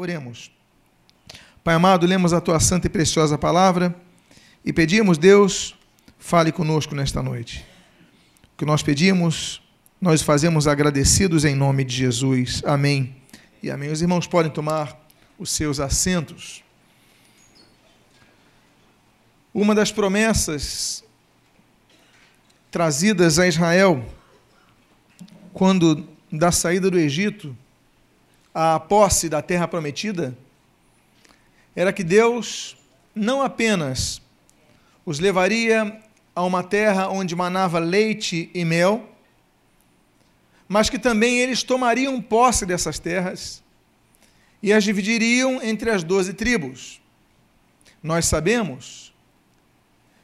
[0.00, 0.50] Oremos.
[1.62, 3.94] Pai amado, lemos a tua santa e preciosa palavra
[4.64, 5.76] e pedimos, Deus,
[6.18, 7.66] fale conosco nesta noite.
[8.54, 9.60] O que nós pedimos,
[10.00, 12.62] nós fazemos agradecidos em nome de Jesus.
[12.64, 13.14] Amém.
[13.62, 13.90] E amém.
[13.90, 14.98] Os irmãos podem tomar
[15.38, 16.64] os seus assentos.
[19.52, 21.04] Uma das promessas
[22.70, 24.02] trazidas a Israel
[25.52, 27.54] quando da saída do Egito
[28.54, 30.36] à posse da terra prometida
[31.74, 32.76] era que Deus
[33.14, 34.20] não apenas
[35.04, 36.00] os levaria
[36.34, 39.08] a uma terra onde manava leite e mel,
[40.68, 43.62] mas que também eles tomariam posse dessas terras
[44.62, 47.00] e as dividiriam entre as doze tribos.
[48.02, 49.12] Nós sabemos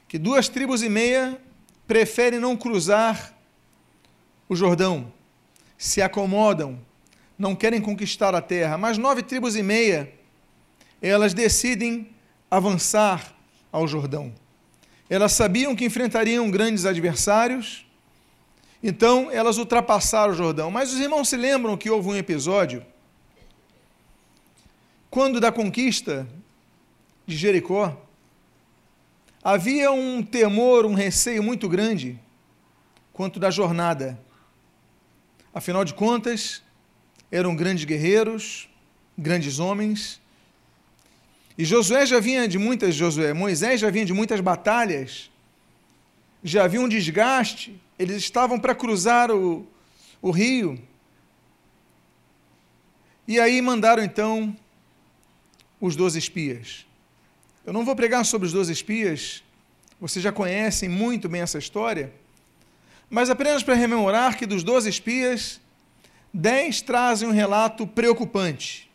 [0.09, 1.41] que duas tribos e meia
[1.87, 3.35] preferem não cruzar
[4.49, 5.13] o Jordão,
[5.77, 6.79] se acomodam,
[7.39, 10.13] não querem conquistar a terra, mas nove tribos e meia,
[11.03, 12.09] elas decidem
[12.51, 13.35] avançar
[13.71, 14.33] ao Jordão.
[15.09, 17.87] Elas sabiam que enfrentariam grandes adversários,
[18.83, 20.71] então elas ultrapassaram o Jordão.
[20.71, 22.85] Mas os irmãos se lembram que houve um episódio,
[25.11, 26.27] quando da conquista
[27.27, 27.97] de Jericó,
[29.43, 32.19] havia um temor, um receio muito grande
[33.13, 34.19] quanto da jornada.
[35.55, 36.63] Afinal de contas,
[37.31, 38.69] eram grandes guerreiros,
[39.17, 40.21] grandes homens,
[41.59, 45.31] e Josué já vinha de muitas, Josué, Moisés já vinha de muitas batalhas,
[46.45, 49.67] já havia um desgaste, eles estavam para cruzar o,
[50.21, 50.79] o rio.
[53.27, 54.55] E aí mandaram então
[55.81, 56.87] os doze espias.
[57.65, 59.43] Eu não vou pregar sobre os doze espias,
[59.99, 62.13] vocês já conhecem muito bem essa história,
[63.09, 65.59] mas apenas para rememorar que dos doze espias,
[66.37, 68.91] dez trazem um relato preocupante.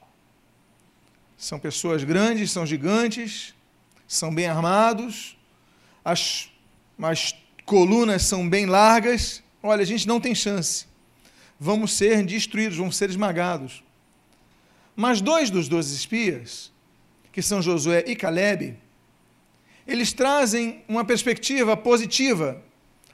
[1.36, 3.56] São pessoas grandes, são gigantes,
[4.08, 5.36] são bem armados,
[6.06, 6.50] as,
[7.02, 7.34] as
[7.66, 9.42] colunas são bem largas.
[9.64, 10.86] Olha, a gente não tem chance.
[11.60, 13.84] Vamos ser destruídos, vamos ser esmagados.
[14.96, 16.72] Mas dois dos doze espias,
[17.32, 18.78] que são Josué e Caleb,
[19.88, 22.62] eles trazem uma perspectiva positiva,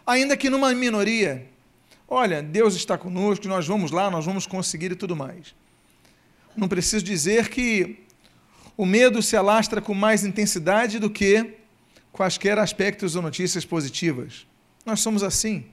[0.05, 1.47] ainda que numa minoria.
[2.07, 5.53] Olha, Deus está conosco, nós vamos lá, nós vamos conseguir e tudo mais.
[6.55, 7.99] Não preciso dizer que
[8.77, 11.55] o medo se alastra com mais intensidade do que
[12.11, 14.47] quaisquer aspectos ou notícias positivas.
[14.85, 15.65] Nós somos assim.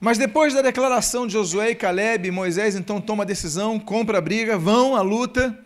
[0.00, 4.20] Mas depois da declaração de Josué e Caleb, Moisés então toma a decisão, compra a
[4.20, 5.56] briga, vão à luta.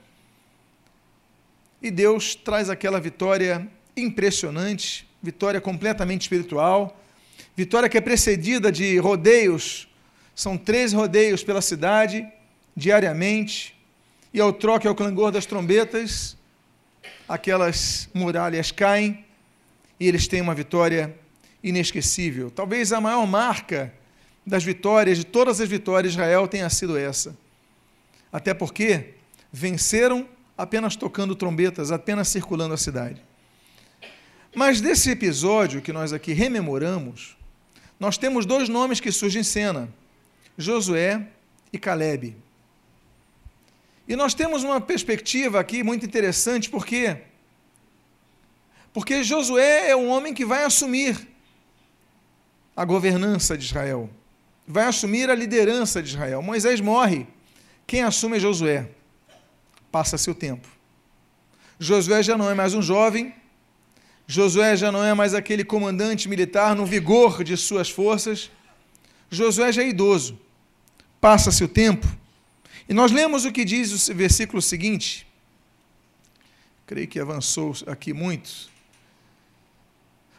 [1.80, 3.66] E Deus traz aquela vitória
[3.96, 7.00] impressionante, vitória completamente espiritual,
[7.56, 9.88] vitória que é precedida de rodeios.
[10.34, 12.26] São três rodeios pela cidade,
[12.76, 13.74] diariamente,
[14.32, 16.36] e ao troque ao clangor das trombetas,
[17.26, 19.24] aquelas muralhas caem
[19.98, 21.16] e eles têm uma vitória
[21.64, 22.50] inesquecível.
[22.50, 23.92] Talvez a maior marca
[24.46, 27.36] das vitórias, de todas as vitórias de Israel, tenha sido essa.
[28.30, 29.14] Até porque
[29.50, 33.22] venceram apenas tocando trombetas, apenas circulando a cidade.
[34.54, 37.35] Mas desse episódio que nós aqui rememoramos,
[37.98, 39.88] nós temos dois nomes que surgem em cena:
[40.56, 41.26] Josué
[41.72, 42.36] e Caleb.
[44.08, 47.22] E nós temos uma perspectiva aqui muito interessante, por quê?
[48.92, 51.28] Porque Josué é um homem que vai assumir
[52.74, 54.08] a governança de Israel,
[54.66, 56.40] vai assumir a liderança de Israel.
[56.40, 57.26] Moisés morre,
[57.86, 58.88] quem assume é Josué.
[59.90, 60.68] Passa-se o tempo.
[61.78, 63.34] Josué já não é mais um jovem,
[64.26, 68.50] Josué já não é mais aquele comandante militar no vigor de suas forças,
[69.30, 70.38] Josué já é idoso.
[71.20, 72.06] Passa-se o tempo
[72.88, 75.26] e nós lemos o que diz o versículo seguinte.
[76.86, 78.70] Creio que avançou aqui muito.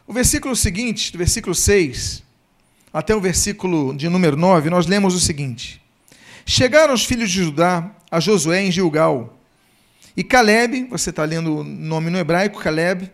[0.06, 2.22] O versículo seguinte, do versículo 6
[2.90, 5.82] até o versículo de número 9, nós lemos o seguinte:
[6.46, 9.38] Chegaram os filhos de Judá a Josué em Gilgal.
[10.16, 13.12] E Caleb, você está lendo o nome no hebraico, Caleb,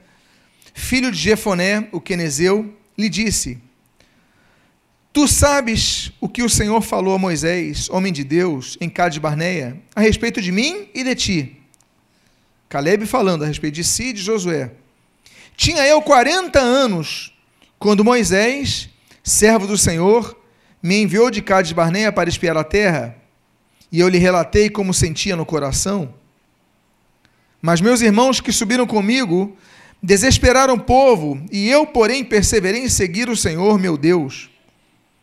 [0.74, 3.58] filho de Jefoné, o quenezeu, lhe disse:
[5.12, 9.80] Tu sabes o que o Senhor falou a Moisés, homem de Deus, em Cades Barneia,
[9.94, 11.56] a respeito de mim e de ti.
[12.68, 14.72] Caleb falando a respeito de si e de Josué.
[15.56, 17.32] Tinha eu 40 anos
[17.78, 18.88] quando Moisés,
[19.22, 20.36] servo do Senhor,
[20.82, 23.16] me enviou de Cades Barneia para espiar a terra,
[23.92, 26.12] e eu lhe relatei como sentia no coração.
[27.62, 29.56] Mas meus irmãos que subiram comigo
[30.04, 34.50] desesperaram o povo, e eu, porém, perseverei em seguir o Senhor, meu Deus.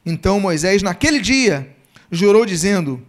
[0.03, 1.69] Então Moisés, naquele dia,
[2.11, 2.99] jurou, dizendo: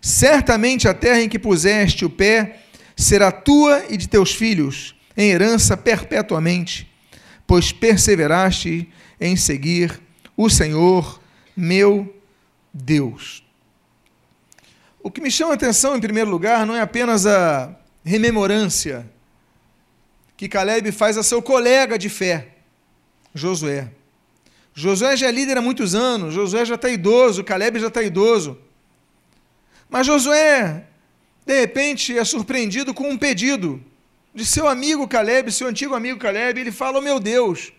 [0.00, 2.62] Certamente a terra em que puseste o pé
[2.96, 6.90] será tua e de teus filhos, em herança perpetuamente,
[7.46, 8.88] pois perseveraste
[9.20, 10.00] em seguir
[10.36, 11.20] o Senhor,
[11.56, 12.12] meu
[12.74, 13.44] Deus.
[15.00, 17.72] O que me chama a atenção, em primeiro lugar, não é apenas a
[18.04, 19.08] rememorância
[20.40, 22.48] que Caleb faz a seu colega de fé,
[23.34, 23.90] Josué.
[24.72, 28.56] Josué já é líder há muitos anos, Josué já está idoso, Caleb já está idoso.
[29.90, 30.86] Mas Josué,
[31.44, 33.84] de repente, é surpreendido com um pedido
[34.34, 36.58] de seu amigo Caleb, seu antigo amigo Caleb.
[36.58, 37.70] Ele fala: oh, Meu Deus.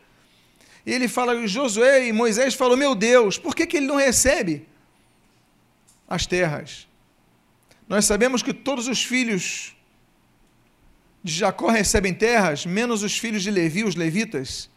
[0.85, 4.67] E ele fala: Josué e Moisés falam: Meu Deus, por que, que ele não recebe
[6.07, 6.87] as terras?
[7.89, 9.75] Nós sabemos que todos os filhos
[11.23, 14.69] de Jacó recebem terras, menos os filhos de Levi, os levitas.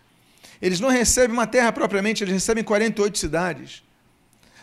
[0.61, 3.83] Eles não recebem uma terra propriamente, eles recebem 48 cidades.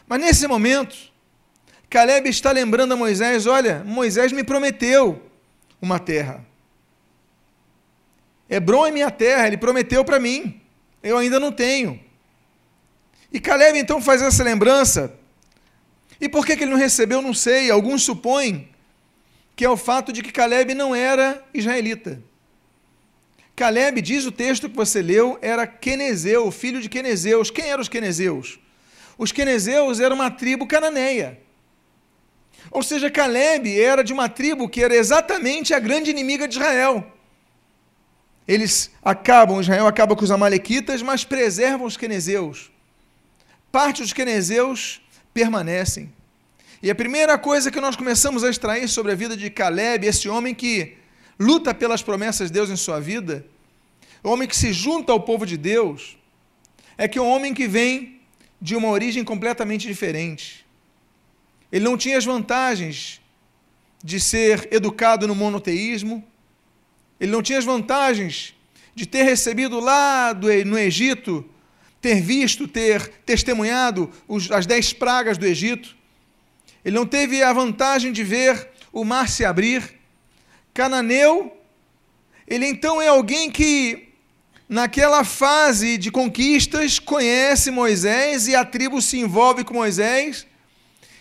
[0.07, 0.95] Mas nesse momento,
[1.89, 5.21] Caleb está lembrando a Moisés: olha, Moisés me prometeu
[5.81, 6.45] uma terra.
[8.49, 10.61] Hebron é minha terra, ele prometeu para mim.
[11.01, 11.99] Eu ainda não tenho.
[13.31, 15.13] E Caleb então faz essa lembrança.
[16.19, 17.21] E por que, que ele não recebeu?
[17.21, 17.71] Não sei.
[17.71, 18.70] Alguns supõem
[19.61, 22.19] que é o fato de que Caleb não era israelita.
[23.55, 27.51] Caleb, diz o texto que você leu, era Quenezeu, filho de Quenezeus.
[27.51, 28.59] Quem eram os Quenezeus?
[29.19, 31.39] Os Quenezeus eram uma tribo cananeia.
[32.71, 37.05] Ou seja, Caleb era de uma tribo que era exatamente a grande inimiga de Israel.
[38.47, 42.71] Eles acabam, Israel acaba com os amalequitas, mas preservam os quenezeus.
[43.71, 44.99] Parte dos quenezeus
[45.31, 46.11] permanecem.
[46.83, 50.27] E a primeira coisa que nós começamos a extrair sobre a vida de Caleb, esse
[50.27, 50.97] homem que
[51.39, 53.45] luta pelas promessas de Deus em sua vida,
[54.23, 56.17] o homem que se junta ao povo de Deus,
[56.97, 58.19] é que é um homem que vem
[58.59, 60.65] de uma origem completamente diferente.
[61.71, 63.21] Ele não tinha as vantagens
[64.03, 66.23] de ser educado no monoteísmo,
[67.19, 68.55] ele não tinha as vantagens
[68.95, 71.47] de ter recebido lá do, no Egito,
[72.01, 76.00] ter visto, ter testemunhado os, as dez pragas do Egito.
[76.83, 79.99] Ele não teve a vantagem de ver o mar se abrir.
[80.73, 81.55] Cananeu,
[82.47, 84.09] ele então é alguém que,
[84.67, 90.47] naquela fase de conquistas, conhece Moisés e a tribo se envolve com Moisés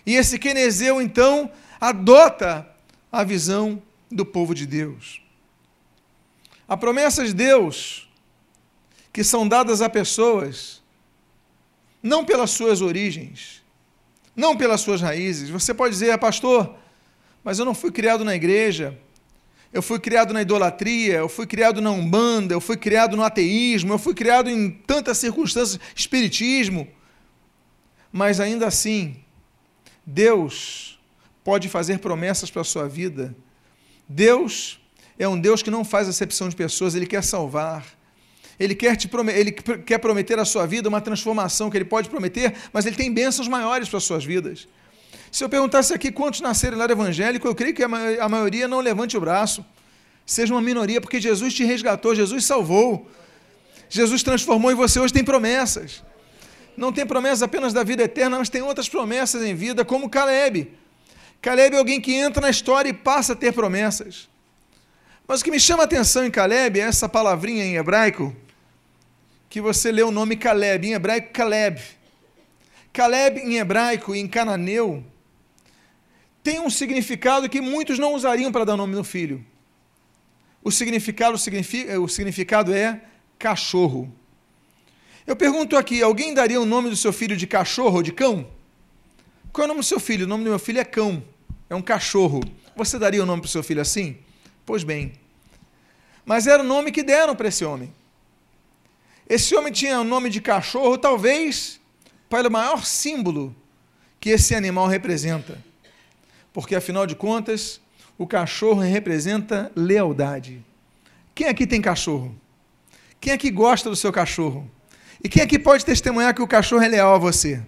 [0.05, 2.69] e esse Quenezeu, então, adota
[3.13, 5.23] a visão do povo de Deus.
[6.67, 8.09] Há promessas de Deus
[9.13, 10.81] que são dadas a pessoas,
[12.03, 13.60] não pelas suas origens,
[14.35, 15.51] não pelas suas raízes.
[15.51, 16.75] Você pode dizer, ah, pastor,
[17.43, 18.99] mas eu não fui criado na igreja,
[19.73, 23.93] eu fui criado na idolatria, eu fui criado na umbanda, eu fui criado no ateísmo,
[23.93, 26.89] eu fui criado em tantas circunstâncias, espiritismo.
[28.13, 29.17] Mas ainda assim,
[30.05, 30.99] Deus
[31.45, 33.35] pode fazer promessas para a sua vida.
[34.09, 34.81] Deus
[35.19, 37.87] é um Deus que não faz acepção de pessoas, ele quer salvar.
[38.61, 42.55] Ele quer, te ele quer prometer à sua vida uma transformação que ele pode prometer,
[42.73, 44.69] mas ele tem bênçãos maiores para as suas vidas.
[45.33, 49.17] Se eu perguntasse aqui quantos nasceram lá evangélico, eu creio que a maioria não levante
[49.17, 49.65] o braço.
[50.27, 53.11] Seja uma minoria, porque Jesus te resgatou, Jesus salvou.
[53.89, 56.03] Jesus transformou e você hoje tem promessas
[56.81, 60.73] não tem promessa apenas da vida eterna, mas tem outras promessas em vida, como Caleb.
[61.43, 64.29] Caleb é alguém que entra na história e passa a ter promessas.
[65.29, 68.35] Mas o que me chama a atenção em Caleb é essa palavrinha em hebraico,
[69.51, 71.83] que você lê o nome Caleb, em hebraico Caleb.
[72.93, 75.05] Caleb em hebraico e em cananeu
[76.43, 79.45] tem um significado que muitos não usariam para dar nome no filho.
[80.63, 83.03] O significado, o significado é
[83.39, 84.11] cachorro.
[85.27, 88.49] Eu pergunto aqui: alguém daria o nome do seu filho de cachorro ou de cão?
[89.53, 90.27] Qual é o nome do seu filho?
[90.27, 91.23] O nome do meu filho é cão,
[91.69, 92.41] é um cachorro.
[92.77, 94.17] Você daria o nome para o seu filho assim?
[94.65, 95.13] Pois bem.
[96.25, 97.93] Mas era o nome que deram para esse homem.
[99.31, 101.81] Esse homem tinha o nome de cachorro, talvez
[102.29, 103.55] para o maior símbolo
[104.19, 105.57] que esse animal representa.
[106.53, 107.81] Porque, afinal de contas,
[108.19, 110.61] o cachorro representa lealdade.
[111.33, 112.35] Quem aqui tem cachorro?
[113.21, 114.69] Quem aqui gosta do seu cachorro?
[115.23, 117.63] E quem aqui pode testemunhar que o cachorro é leal a você?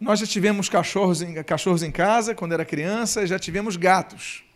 [0.00, 4.47] Nós já tivemos cachorros em, cachorros em casa quando era criança, já tivemos gatos.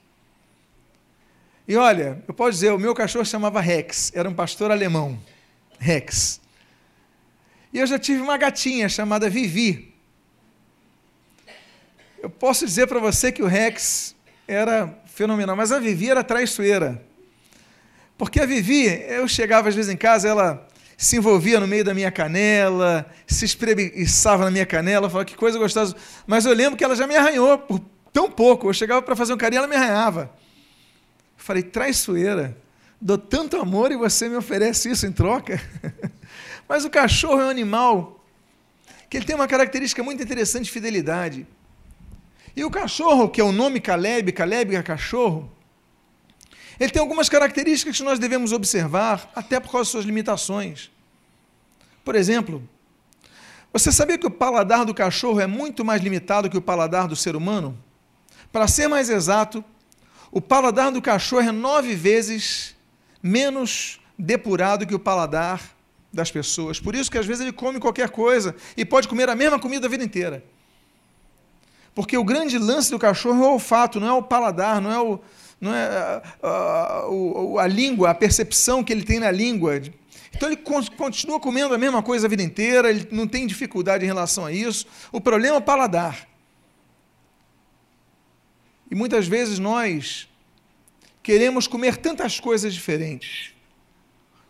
[1.72, 5.18] E olha, eu posso dizer, o meu cachorro chamava Rex, era um pastor alemão.
[5.78, 6.38] Rex.
[7.72, 9.94] E eu já tive uma gatinha chamada Vivi.
[12.22, 14.14] Eu posso dizer para você que o Rex
[14.46, 17.02] era fenomenal, mas a Vivi era traiçoeira.
[18.18, 21.94] Porque a Vivi, eu chegava às vezes em casa, ela se envolvia no meio da
[21.94, 25.96] minha canela, se espreguiçava na minha canela, falava que coisa gostosa.
[26.26, 27.80] Mas eu lembro que ela já me arranhou por
[28.12, 28.68] tão pouco.
[28.68, 30.41] Eu chegava para fazer um carinho, ela me arranhava.
[31.42, 32.56] Eu falei, traiçoeira,
[33.00, 35.60] dou tanto amor e você me oferece isso em troca?
[36.68, 38.24] Mas o cachorro é um animal
[39.10, 41.44] que ele tem uma característica muito interessante de fidelidade.
[42.54, 45.50] E o cachorro, que é o nome Caleb, Caleb é cachorro,
[46.78, 50.92] ele tem algumas características que nós devemos observar, até por causa de suas limitações.
[52.04, 52.62] Por exemplo,
[53.72, 57.16] você sabia que o paladar do cachorro é muito mais limitado que o paladar do
[57.16, 57.76] ser humano?
[58.52, 59.64] Para ser mais exato,
[60.32, 62.74] o paladar do cachorro é nove vezes
[63.22, 65.62] menos depurado que o paladar
[66.10, 66.80] das pessoas.
[66.80, 69.86] Por isso que às vezes ele come qualquer coisa e pode comer a mesma comida
[69.86, 70.42] a vida inteira.
[71.94, 74.98] Porque o grande lance do cachorro é o olfato, não é o paladar, não é,
[74.98, 75.20] o,
[75.60, 79.82] não é a, a, a, a língua, a percepção que ele tem na língua.
[80.34, 80.56] Então ele
[80.96, 84.52] continua comendo a mesma coisa a vida inteira, ele não tem dificuldade em relação a
[84.52, 84.86] isso.
[85.12, 86.31] O problema é o paladar.
[88.92, 90.28] E muitas vezes nós
[91.22, 93.54] queremos comer tantas coisas diferentes,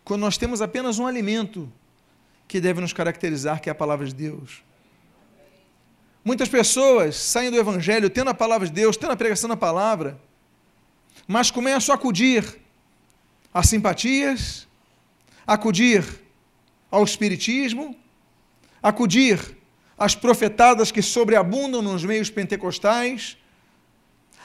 [0.03, 1.73] quando nós temos apenas um alimento
[2.49, 4.65] que deve nos caracterizar, que é a palavra de Deus.
[6.25, 10.21] Muitas pessoas saem do Evangelho tendo a palavra de Deus, tendo a pregação da palavra,
[11.29, 12.45] mas começam a acudir
[13.55, 14.67] a simpatias,
[15.47, 16.05] acudir
[16.91, 17.95] ao espiritismo,
[18.83, 19.39] acudir
[19.97, 23.37] às profetadas que sobreabundam nos meios pentecostais,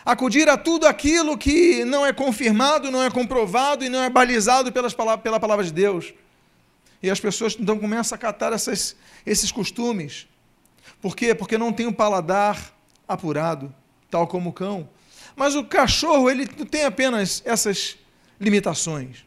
[0.08, 4.72] acudir a tudo aquilo que não é confirmado, não é comprovado e não é balizado
[4.72, 6.14] pelas pela palavra de Deus.
[7.04, 8.96] E as pessoas então começam a catar essas,
[9.26, 10.26] esses costumes.
[11.02, 11.36] Por quê?
[11.36, 12.74] Porque não tem um paladar
[13.06, 13.76] apurado,
[14.10, 14.88] tal como o cão.
[15.36, 17.98] Mas o cachorro, ele tem apenas essas
[18.40, 19.26] limitações.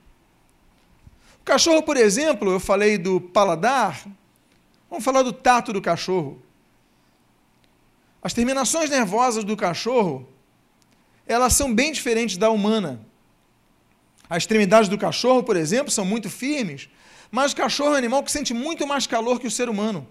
[1.43, 4.03] O cachorro, por exemplo, eu falei do paladar,
[4.89, 6.41] vamos falar do tato do cachorro.
[8.23, 10.27] As terminações nervosas do cachorro,
[11.31, 13.01] elas são bem diferentes da humana.
[14.29, 16.89] As extremidades do cachorro, por exemplo, são muito firmes,
[17.31, 20.07] mas o cachorro é um animal que sente muito mais calor que o ser humano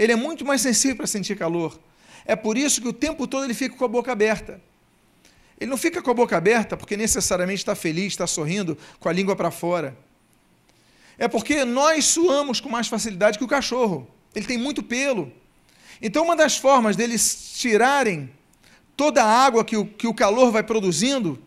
[0.00, 1.78] ele é muito mais sensível para sentir calor.
[2.24, 4.58] É por isso que o tempo todo ele fica com a boca aberta.
[5.60, 9.12] Ele não fica com a boca aberta porque necessariamente está feliz, está sorrindo, com a
[9.12, 9.94] língua para fora.
[11.18, 14.08] É porque nós suamos com mais facilidade que o cachorro.
[14.34, 15.30] Ele tem muito pelo.
[16.00, 18.30] Então, uma das formas deles tirarem
[19.00, 21.38] toda a água que o, que o calor vai produzindo,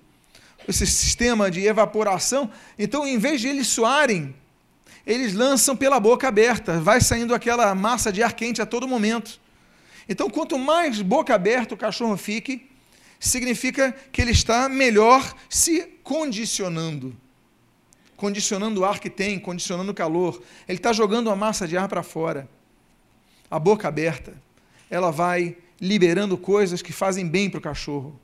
[0.67, 4.33] esse sistema de evaporação, então, em vez de eles suarem,
[5.05, 9.39] eles lançam pela boca aberta, vai saindo aquela massa de ar quente a todo momento.
[10.09, 12.67] Então, quanto mais boca aberta o cachorro fique,
[13.19, 17.15] significa que ele está melhor se condicionando.
[18.17, 20.41] Condicionando o ar que tem, condicionando o calor.
[20.67, 22.49] Ele está jogando a massa de ar para fora.
[23.51, 24.33] A boca aberta,
[24.89, 28.17] ela vai liberando coisas que fazem bem para o cachorro.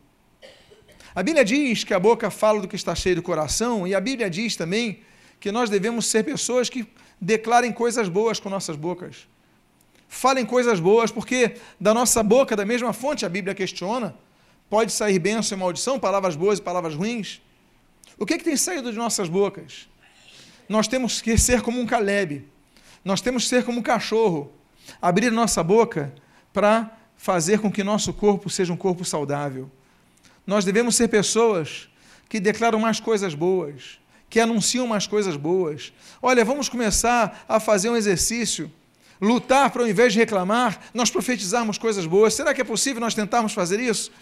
[1.14, 4.00] A Bíblia diz que a boca fala do que está cheio do coração, e a
[4.00, 5.02] Bíblia diz também
[5.42, 6.88] que nós devemos ser pessoas que
[7.20, 9.28] declarem coisas boas com nossas bocas.
[10.08, 14.16] Falem coisas boas, porque da nossa boca, da mesma fonte, a Bíblia questiona,
[14.70, 17.42] pode sair bênção e maldição, palavras boas e palavras ruins.
[18.18, 19.90] O que, é que tem saído de nossas bocas?
[20.70, 22.48] Nós temos que ser como um Caleb,
[23.04, 24.50] nós temos que ser como um cachorro,
[25.02, 26.14] abrir nossa boca
[26.54, 29.70] para fazer com que nosso corpo seja um corpo saudável.
[30.48, 31.90] Nós devemos ser pessoas
[32.30, 34.00] que declaram mais coisas boas,
[34.30, 35.92] que anunciam umas coisas boas.
[36.22, 38.72] Olha, vamos começar a fazer um exercício,
[39.20, 42.34] lutar para, ao invés de reclamar, nós profetizarmos coisas boas.
[42.34, 44.14] Será que é possível nós tentarmos fazer isso?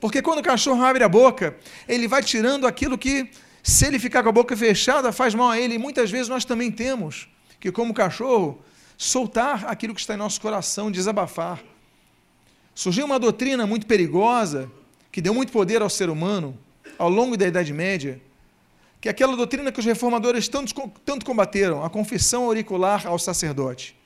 [0.00, 1.54] Porque quando o cachorro abre a boca,
[1.86, 3.30] ele vai tirando aquilo que,
[3.62, 5.74] se ele ficar com a boca fechada, faz mal a ele.
[5.74, 7.28] E muitas vezes nós também temos
[7.60, 8.64] que, como cachorro,
[8.96, 11.62] soltar aquilo que está em nosso coração, desabafar.
[12.74, 14.70] Surgiu uma doutrina muito perigosa,
[15.10, 16.56] que deu muito poder ao ser humano,
[16.98, 18.20] ao longo da Idade Média,
[19.00, 20.74] que é aquela doutrina que os reformadores tanto,
[21.04, 23.96] tanto combateram, a confissão auricular ao sacerdote.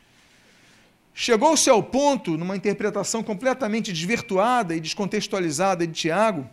[1.12, 6.49] Chegou-se ao ponto, numa interpretação completamente desvirtuada e descontextualizada de Tiago,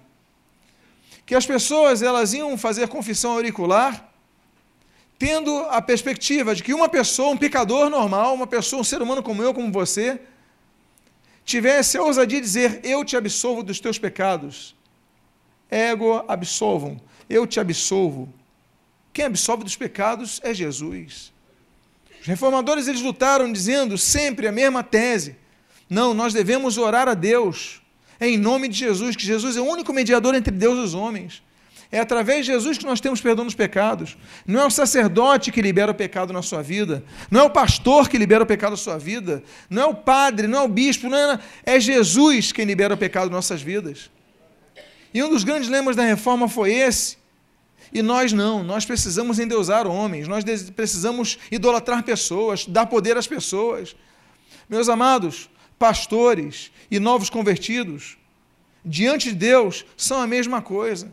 [1.26, 4.12] que as pessoas elas iam fazer confissão auricular
[5.18, 9.22] tendo a perspectiva de que uma pessoa, um pecador normal, uma pessoa, um ser humano
[9.22, 10.20] como eu, como você,
[11.46, 14.76] tivesse a ousadia de dizer: Eu te absolvo dos teus pecados.
[15.70, 17.00] Ego absolvam
[17.32, 18.32] eu te absolvo.
[19.14, 21.32] Quem absolve dos pecados é Jesus.
[22.20, 25.36] Os reformadores eles lutaram dizendo sempre a mesma tese.
[25.90, 27.82] Não, nós devemos orar a Deus
[28.20, 31.42] em nome de Jesus, que Jesus é o único mediador entre Deus e os homens.
[31.92, 34.18] É através de Jesus que nós temos perdão dos pecados.
[34.48, 37.04] Não é o sacerdote que libera o pecado na sua vida.
[37.30, 39.44] Não é o pastor que libera o pecado na sua vida.
[39.70, 41.10] Não é o padre, não é o bispo.
[41.10, 44.10] Não é, é Jesus quem libera o pecado nas nossas vidas.
[45.14, 47.18] E um dos grandes lemas da reforma foi esse.
[47.92, 53.98] E nós não, nós precisamos endeusar homens, nós precisamos idolatrar pessoas, dar poder às pessoas.
[54.70, 58.18] Meus amados, pastores e novos convertidos,
[58.86, 61.12] diante de Deus, são a mesma coisa.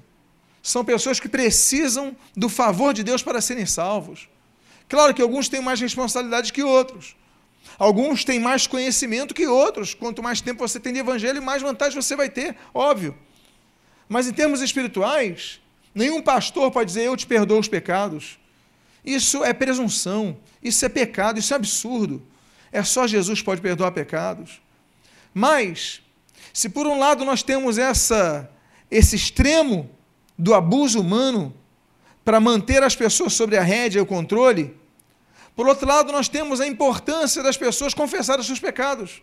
[0.68, 4.28] São pessoas que precisam do favor de Deus para serem salvos.
[4.86, 7.16] Claro que alguns têm mais responsabilidade que outros.
[7.78, 9.94] Alguns têm mais conhecimento que outros.
[9.94, 13.16] Quanto mais tempo você tem de evangelho, mais vantagem você vai ter, óbvio.
[14.10, 15.58] Mas em termos espirituais,
[15.94, 18.38] nenhum pastor pode dizer eu te perdoo os pecados.
[19.02, 22.22] Isso é presunção, isso é pecado, isso é absurdo.
[22.70, 24.60] É só Jesus pode perdoar pecados.
[25.32, 26.02] Mas,
[26.52, 28.50] se por um lado nós temos essa,
[28.90, 29.96] esse extremo
[30.38, 31.52] do abuso humano
[32.24, 34.78] para manter as pessoas sobre a rédea e o controle,
[35.58, 39.20] por outro lado, nós temos a importância das pessoas confessarem os seus pecados.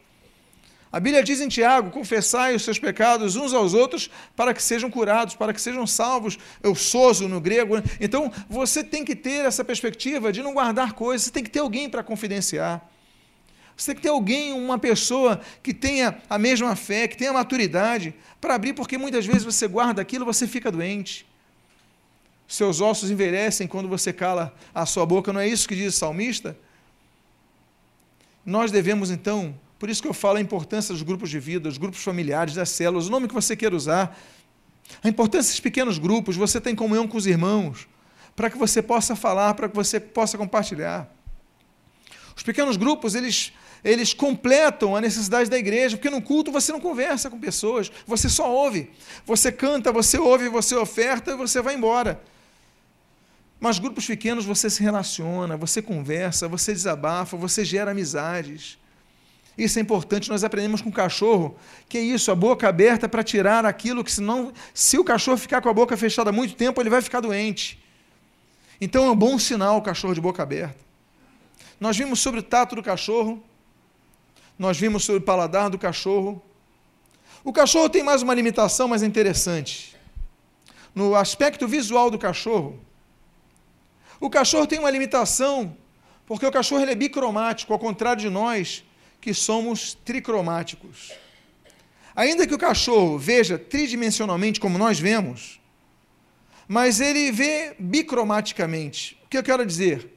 [0.91, 4.89] A Bíblia diz em Tiago: confessai os seus pecados uns aos outros para que sejam
[4.89, 6.37] curados, para que sejam salvos.
[6.61, 7.75] Eu sozo no grego.
[8.01, 11.59] Então, você tem que ter essa perspectiva de não guardar coisas, você tem que ter
[11.59, 12.85] alguém para confidenciar.
[13.75, 18.13] Você tem que ter alguém, uma pessoa que tenha a mesma fé, que tenha maturidade
[18.39, 21.25] para abrir, porque muitas vezes você guarda aquilo, você fica doente.
[22.47, 25.97] Seus ossos envelhecem quando você cala a sua boca, não é isso que diz o
[25.97, 26.57] salmista?
[28.45, 31.77] Nós devemos então por isso que eu falo a importância dos grupos de vida, dos
[31.77, 34.17] grupos familiares, das células, o nome que você queira usar.
[35.03, 37.87] A importância desses pequenos grupos, você tem comunhão com os irmãos,
[38.35, 41.09] para que você possa falar, para que você possa compartilhar.
[42.35, 43.51] Os pequenos grupos, eles,
[43.85, 48.27] eles completam a necessidade da igreja, porque no culto você não conversa com pessoas, você
[48.27, 48.89] só ouve.
[49.27, 52.19] Você canta, você ouve, você oferta e você vai embora.
[53.59, 58.79] Mas grupos pequenos você se relaciona, você conversa, você desabafa, você gera amizades.
[59.55, 61.55] Isso é importante, nós aprendemos com o cachorro,
[61.87, 65.61] que é isso, a boca aberta para tirar aquilo que senão, se o cachorro ficar
[65.61, 67.79] com a boca fechada muito tempo, ele vai ficar doente.
[68.81, 70.83] Então é um bom sinal o cachorro de boca aberta.
[71.79, 73.41] Nós vimos sobre o tato do cachorro,
[74.57, 76.41] nós vimos sobre o paladar do cachorro.
[77.43, 79.95] O cachorro tem mais uma limitação mais interessante.
[80.93, 82.79] No aspecto visual do cachorro,
[84.19, 85.75] o cachorro tem uma limitação,
[86.25, 88.83] porque o cachorro é bicromático, ao contrário de nós,
[89.19, 91.11] que somos tricromáticos.
[92.15, 95.59] Ainda que o cachorro veja tridimensionalmente como nós vemos,
[96.67, 99.19] mas ele vê bicromaticamente.
[99.25, 100.13] O que eu quero dizer?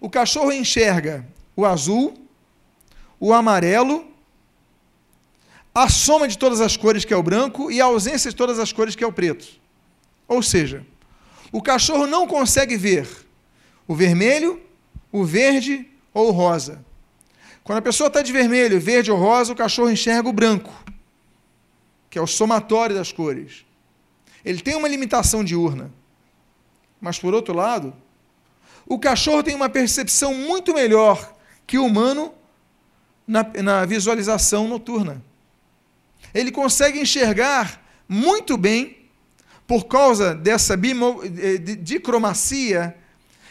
[0.00, 2.14] O cachorro enxerga o azul,
[3.20, 4.06] o amarelo,
[5.74, 8.58] a soma de todas as cores, que é o branco, e a ausência de todas
[8.58, 9.46] as cores, que é o preto.
[10.26, 10.84] Ou seja,
[11.52, 13.08] o cachorro não consegue ver
[13.86, 14.60] o vermelho,
[15.10, 16.84] o verde ou o rosa.
[17.64, 20.72] Quando a pessoa está de vermelho, verde ou rosa, o cachorro enxerga o branco,
[22.10, 23.64] que é o somatório das cores.
[24.44, 25.92] Ele tem uma limitação diurna.
[27.00, 27.94] Mas, por outro lado,
[28.86, 31.34] o cachorro tem uma percepção muito melhor
[31.66, 32.32] que o humano
[33.28, 35.22] na, na visualização noturna.
[36.34, 38.96] Ele consegue enxergar muito bem,
[39.66, 42.96] por causa dessa eh, de, de cromacia,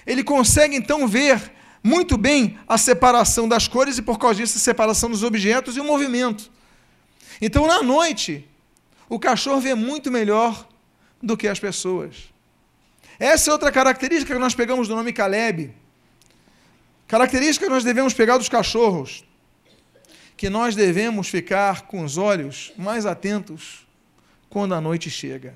[0.06, 4.62] ele consegue então ver muito bem a separação das cores e, por causa disso, a
[4.62, 6.52] separação dos objetos e o movimento.
[7.40, 8.48] Então, na noite,
[9.08, 10.68] o cachorro vê muito melhor
[11.22, 12.34] do que as pessoas.
[13.20, 15.74] Essa é outra característica que nós pegamos do nome Caleb.
[17.08, 19.24] Característica que nós devemos pegar dos cachorros.
[20.38, 23.86] Que nós devemos ficar com os olhos mais atentos
[24.50, 25.54] quando a noite chega.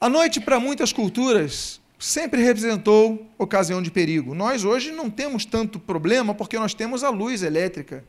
[0.00, 4.32] A noite, para muitas culturas, sempre representou ocasião de perigo.
[4.34, 8.04] Nós hoje não temos tanto problema porque nós temos a luz elétrica.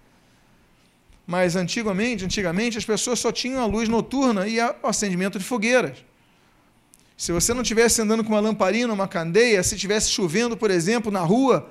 [1.26, 5.98] Mas antigamente, antigamente as pessoas só tinham a luz noturna e o acendimento de fogueiras.
[7.18, 11.12] Se você não estivesse andando com uma lamparina, uma candeia, se estivesse chovendo, por exemplo,
[11.12, 11.70] na rua,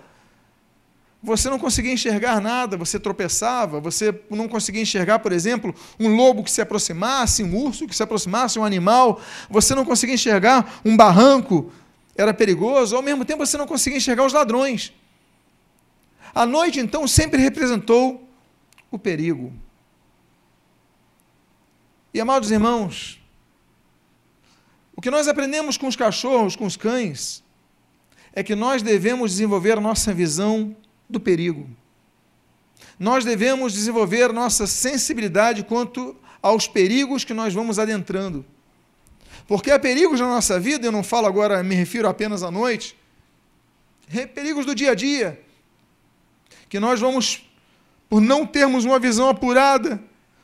[1.29, 6.43] você não conseguia enxergar nada, você tropeçava, você não conseguia enxergar, por exemplo, um lobo
[6.43, 10.97] que se aproximasse, um urso que se aproximasse, um animal, você não conseguia enxergar um
[10.97, 11.71] barranco,
[12.17, 14.93] era perigoso, ao mesmo tempo você não conseguia enxergar os ladrões.
[16.35, 18.27] A noite, então, sempre representou
[18.91, 19.53] o perigo.
[22.12, 23.21] E, amados irmãos,
[24.97, 27.45] o que nós aprendemos com os cachorros, com os cães,
[28.33, 30.75] é que nós devemos desenvolver a nossa visão
[31.09, 31.68] do perigo.
[32.99, 38.44] Nós devemos desenvolver nossa sensibilidade quanto aos perigos que nós vamos adentrando.
[39.47, 42.97] Porque há perigos na nossa vida, eu não falo agora, me refiro apenas à noite,
[44.35, 45.40] perigos do dia a dia,
[46.68, 47.49] que nós vamos,
[48.09, 50.03] por não termos uma visão apurada,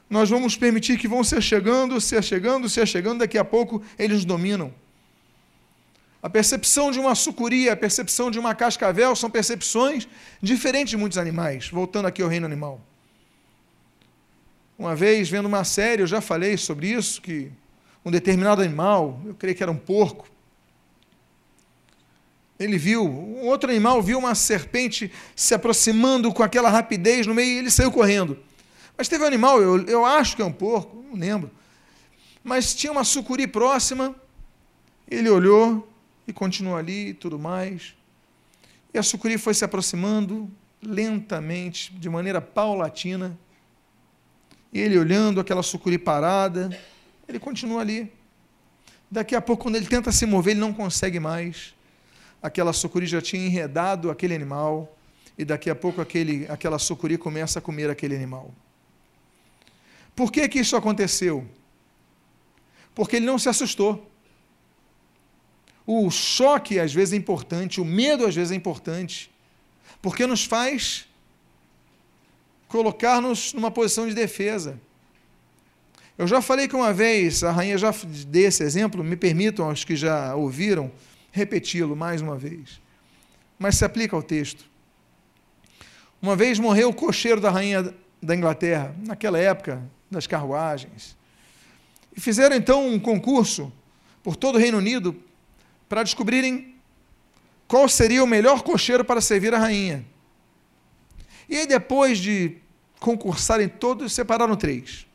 [0.09, 4.24] nós vamos permitir que vão se chegando, se chegando, se chegando, daqui a pouco eles
[4.24, 4.72] dominam.
[6.25, 10.09] A percepção de uma sucuri, a percepção de uma cascavel são percepções
[10.41, 11.69] diferentes de muitos animais.
[11.69, 12.81] Voltando aqui ao reino animal.
[14.79, 17.53] Uma vez, vendo uma série, eu já falei sobre isso, que
[18.03, 20.27] um determinado animal, eu creio que era um porco,
[22.59, 27.53] ele viu, um outro animal viu uma serpente se aproximando com aquela rapidez no meio
[27.53, 28.39] e ele saiu correndo.
[28.97, 31.51] Mas teve um animal, eu, eu acho que é um porco, não lembro,
[32.43, 34.17] mas tinha uma sucuri próxima,
[35.07, 35.87] ele olhou
[36.27, 37.95] e continuou ali e tudo mais.
[38.93, 40.51] E a sucuri foi se aproximando
[40.83, 43.39] lentamente, de maneira paulatina.
[44.73, 46.77] E ele olhando aquela sucuri parada,
[47.29, 48.13] ele continua ali.
[49.11, 51.75] Daqui a pouco, quando ele tenta se mover, ele não consegue mais.
[52.43, 54.97] Aquela sucuri já tinha enredado aquele animal,
[55.37, 58.53] e daqui a pouco aquele, aquela sucuri começa a comer aquele animal.
[60.15, 61.47] Por que, que isso aconteceu?
[62.95, 64.11] Porque ele não se assustou.
[65.87, 69.31] O choque às vezes é importante, o medo às vezes é importante,
[70.01, 71.07] porque nos faz
[72.68, 74.81] colocar-nos numa posição de defesa.
[76.16, 77.92] Eu já falei que uma vez, a rainha já
[78.27, 80.90] deu esse exemplo, me permitam, aos que já ouviram,
[81.31, 82.81] repeti-lo mais uma vez.
[83.59, 84.64] Mas se aplica ao texto.
[86.23, 91.16] Uma vez morreu o cocheiro da rainha da Inglaterra, naquela época das carruagens.
[92.16, 93.73] E fizeram então um concurso
[94.23, 95.14] por todo o Reino Unido
[95.88, 96.75] para descobrirem
[97.66, 100.05] qual seria o melhor cocheiro para servir a rainha.
[101.49, 102.57] E aí, depois de
[103.01, 105.07] concursarem todos, separaram três.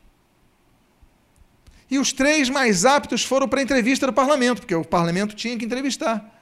[1.90, 5.58] E os três mais aptos foram para a entrevista do parlamento, porque o parlamento tinha
[5.58, 6.40] que entrevistar.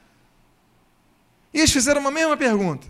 [1.51, 2.87] E eles fizeram uma mesma pergunta.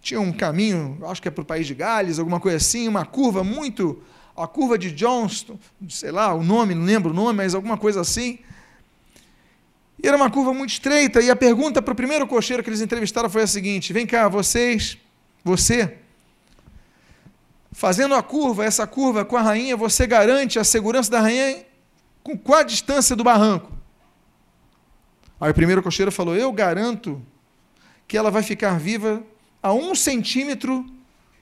[0.00, 3.04] Tinha um caminho, acho que é para o país de Gales, alguma coisa assim, uma
[3.04, 4.02] curva muito.
[4.34, 8.00] A curva de Johnston, sei lá o nome, não lembro o nome, mas alguma coisa
[8.00, 8.38] assim.
[10.02, 12.80] E era uma curva muito estreita, e a pergunta para o primeiro cocheiro que eles
[12.80, 14.96] entrevistaram foi a seguinte: vem cá, vocês,
[15.42, 15.98] você,
[17.72, 21.66] fazendo a curva, essa curva com a rainha, você garante a segurança da rainha
[22.22, 23.72] com qual a distância do barranco?
[25.40, 27.20] Aí o primeiro cocheiro falou: Eu garanto
[28.06, 29.22] que ela vai ficar viva
[29.62, 30.86] a um centímetro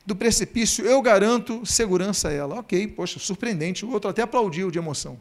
[0.05, 2.61] do precipício, eu garanto segurança a ela.
[2.61, 3.85] Ok, poxa, surpreendente.
[3.85, 5.19] O outro até aplaudiu de emoção.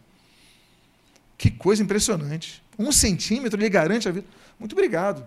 [1.38, 2.63] Que coisa impressionante.
[2.78, 4.28] Um centímetro lhe garante a vida.
[4.60, 5.26] Muito obrigado.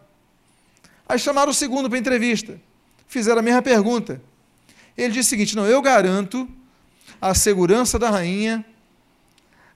[1.08, 2.60] Aí chamaram o segundo para entrevista.
[3.06, 4.20] Fizeram a mesma pergunta.
[4.96, 6.48] Ele disse o seguinte: não, eu garanto
[7.20, 8.64] a segurança da rainha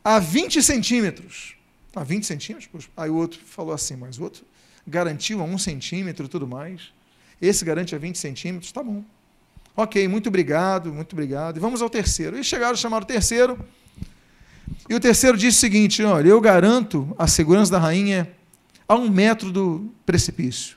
[0.05, 1.57] a 20 centímetros.
[1.95, 2.89] A 20 centímetros?
[2.97, 4.45] Aí o outro falou assim, mas o outro
[4.87, 6.93] garantiu a um centímetro e tudo mais.
[7.41, 9.05] Esse garante a 20 centímetros, tá bom.
[9.77, 11.57] Ok, muito obrigado, muito obrigado.
[11.57, 12.39] E vamos ao terceiro.
[12.39, 13.59] E chegaram, chamaram o terceiro.
[14.89, 18.31] E o terceiro disse o seguinte: olha, eu garanto a segurança da rainha
[18.87, 20.77] a um metro do precipício.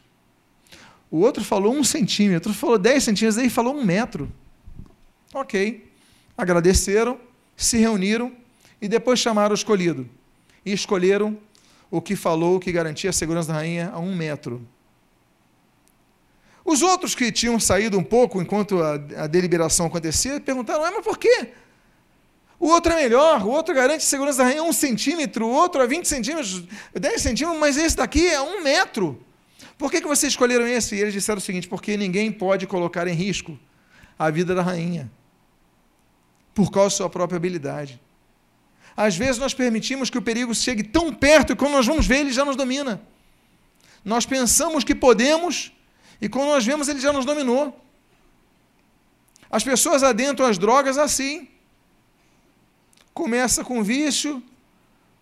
[1.09, 4.31] O outro falou um centímetro, falou dez centímetros, aí falou um metro.
[5.33, 5.89] Ok.
[6.37, 7.19] Agradeceram,
[7.55, 8.31] se reuniram
[8.81, 10.09] e depois chamaram o escolhido.
[10.65, 11.37] E escolheram
[11.89, 14.65] o que falou que garantia a segurança da rainha a um metro.
[16.63, 18.93] Os outros que tinham saído um pouco enquanto a,
[19.23, 21.53] a deliberação acontecia perguntaram: ah, mas por quê?
[22.65, 25.85] O outro é melhor, o outro garante segurança da rainha um centímetro, o outro é
[25.85, 26.63] 20 centímetros,
[26.95, 29.23] 10 centímetros, mas esse daqui é um metro.
[29.77, 30.95] Por que, que vocês escolheram esse?
[30.95, 33.55] E eles disseram o seguinte: porque ninguém pode colocar em risco
[34.17, 35.11] a vida da rainha,
[36.55, 38.01] por causa da sua própria habilidade.
[38.97, 42.21] Às vezes nós permitimos que o perigo chegue tão perto e quando nós vamos ver,
[42.21, 42.99] ele já nos domina.
[44.03, 45.71] Nós pensamos que podemos
[46.19, 47.79] e quando nós vemos, ele já nos dominou.
[49.51, 51.53] As pessoas adentram as drogas assim
[53.15, 54.43] começa com vício,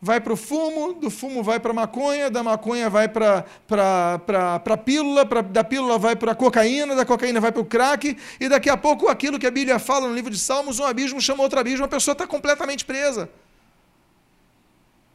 [0.02, 4.78] vai para o fumo, do fumo vai para a maconha, da maconha vai para a
[4.78, 8.50] pílula, pra, da pílula vai para a cocaína, da cocaína vai para o crack, e
[8.50, 11.44] daqui a pouco aquilo que a Bíblia fala no livro de Salmos, um abismo chama
[11.44, 13.30] outro abismo, a pessoa está completamente presa.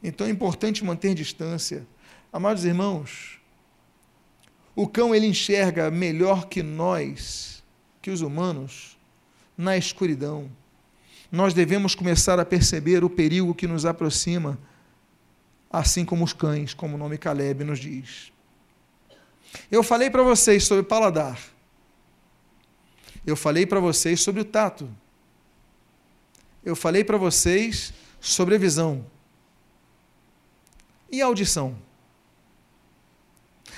[0.01, 1.85] Então é importante manter distância.
[2.33, 3.41] Amados irmãos,
[4.77, 7.63] o cão ele enxerga melhor que nós,
[8.01, 8.97] que os humanos,
[9.57, 10.49] na escuridão
[11.31, 14.59] nós devemos começar a perceber o perigo que nos aproxima,
[15.71, 18.33] assim como os cães, como o nome Caleb nos diz.
[19.71, 21.39] Eu falei para vocês sobre paladar.
[23.27, 24.89] Eu falei para vocês sobre o tato.
[26.65, 29.05] Eu falei para vocês sobre a visão.
[31.11, 31.77] E a audição?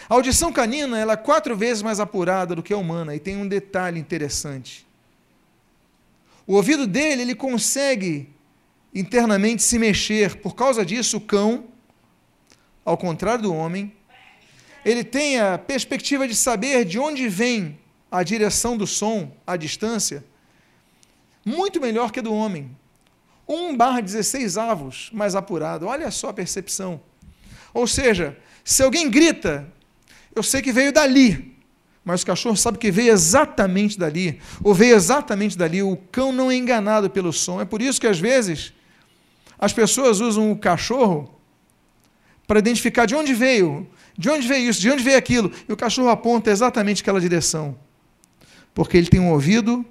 [0.08, 3.36] A audição canina ela é quatro vezes mais apurada do que a humana e tem
[3.36, 4.86] um detalhe interessante.
[6.50, 8.28] O ouvido dele ele consegue
[8.92, 10.34] internamente se mexer.
[10.38, 11.66] Por causa disso, o cão,
[12.84, 13.94] ao contrário do homem,
[14.84, 17.78] ele tem a perspectiva de saber de onde vem
[18.10, 20.24] a direção do som, a distância,
[21.44, 22.76] muito melhor que a do homem.
[23.46, 25.86] 1 barra 16 avos mais apurado.
[25.86, 27.00] Olha só a percepção.
[27.72, 29.72] Ou seja, se alguém grita
[30.34, 31.56] eu sei que veio dali,
[32.04, 35.82] mas o cachorro sabe que veio exatamente dali, ou veio exatamente dali.
[35.82, 37.60] O cão não é enganado pelo som.
[37.60, 38.72] É por isso que, às vezes,
[39.58, 41.38] as pessoas usam o cachorro
[42.46, 43.86] para identificar de onde veio,
[44.16, 47.76] de onde veio isso, de onde veio aquilo, e o cachorro aponta exatamente aquela direção.
[48.74, 49.84] Porque ele tem um ouvido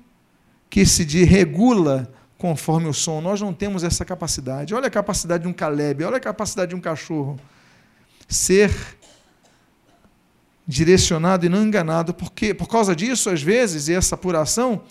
[0.69, 3.21] que se regula conforme o som.
[3.21, 4.73] Nós não temos essa capacidade.
[4.73, 7.39] Olha a capacidade de um Caleb, olha a capacidade de um cachorro
[8.27, 8.71] ser
[10.69, 14.83] direcionado e não enganado, porque por causa disso, às vezes, e essa apuração,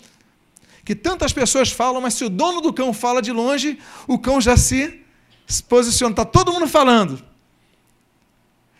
[0.83, 4.41] que tantas pessoas falam, mas se o dono do cão fala de longe, o cão
[4.41, 5.05] já se
[5.69, 6.11] posiciona.
[6.11, 7.23] Está todo mundo falando.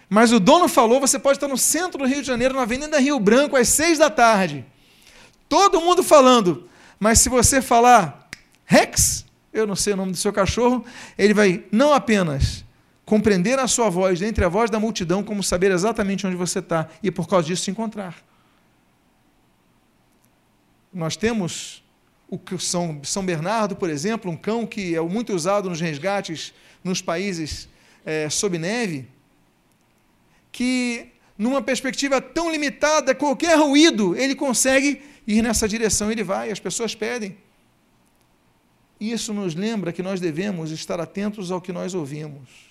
[0.10, 3.00] Mas o dono falou, você pode estar no centro do Rio de Janeiro, na Avenida
[3.00, 4.66] Rio Branco, às seis da tarde.
[5.48, 6.68] Todo mundo falando.
[7.00, 8.28] Mas se você falar
[8.66, 10.84] Rex, eu não sei o nome do seu cachorro,
[11.18, 12.66] ele vai não apenas
[13.10, 16.88] compreender a sua voz entre a voz da multidão, como saber exatamente onde você está
[17.02, 18.24] e por causa disso se encontrar.
[20.94, 21.84] Nós temos
[22.30, 27.02] o São, São Bernardo, por exemplo, um cão que é muito usado nos resgates nos
[27.02, 27.68] países
[28.06, 29.08] é, sob neve,
[30.52, 36.60] que numa perspectiva tão limitada, qualquer ruído, ele consegue ir nessa direção, ele vai, as
[36.60, 37.36] pessoas pedem.
[39.00, 42.69] Isso nos lembra que nós devemos estar atentos ao que nós ouvimos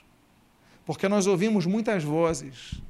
[0.88, 2.80] porque nós ouvimos muitas vozes.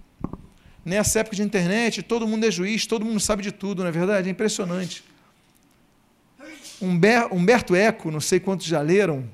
[0.85, 3.91] Nessa época de internet, todo mundo é juiz, todo mundo sabe de tudo, não é
[3.91, 4.29] verdade?
[4.29, 5.03] É impressionante.
[6.81, 9.29] Humberto Eco, não sei quantos já leram,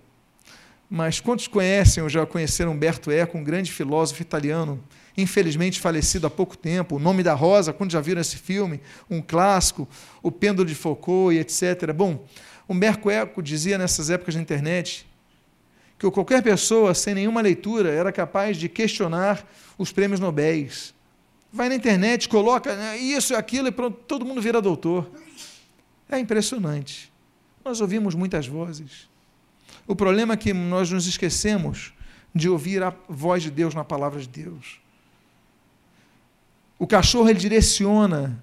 [0.89, 4.83] mas quantos conhecem ou já conheceram Humberto Eco, um grande filósofo italiano,
[5.15, 9.21] infelizmente falecido há pouco tempo, O Nome da Rosa, quando já viram esse filme, um
[9.21, 9.87] clássico,
[10.23, 11.93] O Pêndulo de Foucault e etc.
[11.95, 12.27] Bom,
[12.67, 15.07] Humberto Eco dizia nessas épocas de internet
[16.11, 19.47] que qualquer pessoa sem nenhuma leitura era capaz de questionar
[19.79, 20.95] os prêmios Nobéis.
[21.53, 25.11] Vai na internet, coloca né, isso e aquilo e pronto, todo mundo vira doutor.
[26.09, 27.13] É impressionante.
[27.65, 29.09] Nós ouvimos muitas vozes.
[29.87, 31.93] O problema é que nós nos esquecemos
[32.35, 34.81] de ouvir a voz de Deus na palavra de Deus.
[36.79, 38.43] O cachorro ele direciona,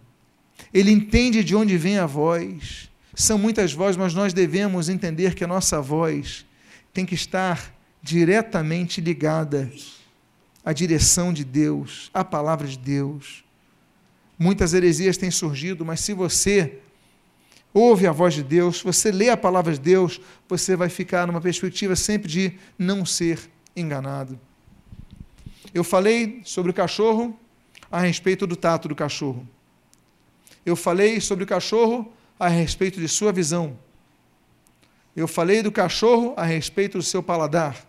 [0.74, 2.89] ele entende de onde vem a voz.
[3.13, 6.45] São muitas vozes, mas nós devemos entender que a nossa voz
[6.94, 9.72] tem que estar diretamente ligada
[10.64, 13.44] à direção de Deus, à palavra de Deus.
[14.38, 16.80] Muitas heresias têm surgido, mas se você
[17.74, 21.28] ouve a voz de Deus, se você lê a palavra de Deus, você vai ficar
[21.28, 23.40] numa perspectiva sempre de não ser
[23.76, 24.40] enganado.
[25.74, 27.40] Eu falei sobre o cachorro
[27.92, 29.48] a respeito do tato do cachorro.
[30.66, 33.78] Eu falei sobre o cachorro a respeito de sua visão.
[35.15, 37.86] Eu falei do cachorro a respeito do seu paladar.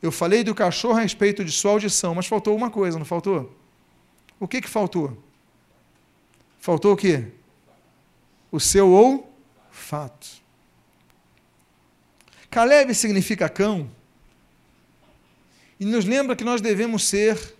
[0.00, 3.56] Eu falei do cachorro a respeito de sua audição, mas faltou uma coisa, não faltou?
[4.38, 5.20] O que, que faltou?
[6.60, 7.26] Faltou o quê?
[8.52, 10.28] O seu olfato.
[12.50, 13.90] Caleb significa cão
[15.78, 17.56] e nos lembra que nós devemos ser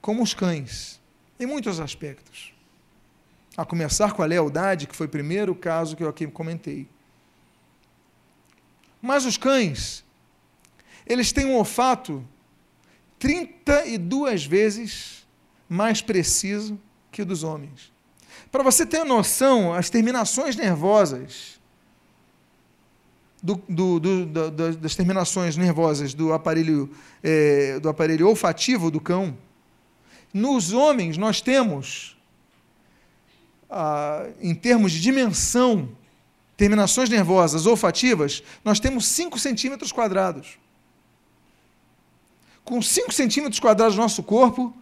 [0.00, 1.00] como os cães,
[1.38, 2.52] em muitos aspectos.
[3.56, 6.88] A começar com a lealdade, que foi o primeiro caso que eu aqui comentei.
[9.04, 10.02] Mas os cães,
[11.06, 12.26] eles têm um olfato
[13.18, 15.26] 32 vezes
[15.68, 16.80] mais preciso
[17.12, 17.92] que o dos homens.
[18.50, 21.60] Para você ter noção, as terminações nervosas
[23.42, 26.90] do, do, do, das terminações nervosas do aparelho,
[27.22, 29.36] é, do aparelho olfativo do cão,
[30.32, 32.16] nos homens nós temos,
[33.68, 35.90] ah, em termos de dimensão,
[36.56, 40.58] terminações nervosas olfativas, nós temos 5 centímetros quadrados.
[42.64, 44.74] Com 5 centímetros quadrados do nosso corpo,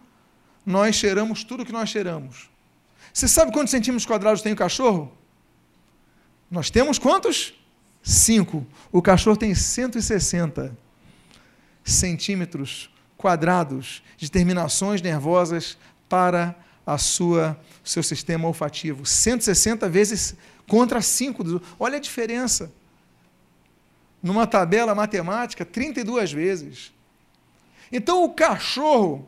[0.65, 2.49] nós cheiramos tudo que nós cheiramos.
[3.11, 5.11] Você sabe quantos centímetros quadrados tem o cachorro?
[6.49, 7.53] Nós temos quantos?
[8.01, 8.65] 5.
[8.91, 10.77] O cachorro tem 160
[11.83, 16.55] centímetros quadrados de terminações nervosas para
[16.85, 19.05] a sua seu sistema olfativo.
[19.05, 20.35] 160 vezes
[20.67, 21.61] contra 5.
[21.79, 22.71] Olha a diferença.
[24.21, 26.93] Numa tabela matemática, 32 vezes.
[27.91, 29.27] Então o cachorro,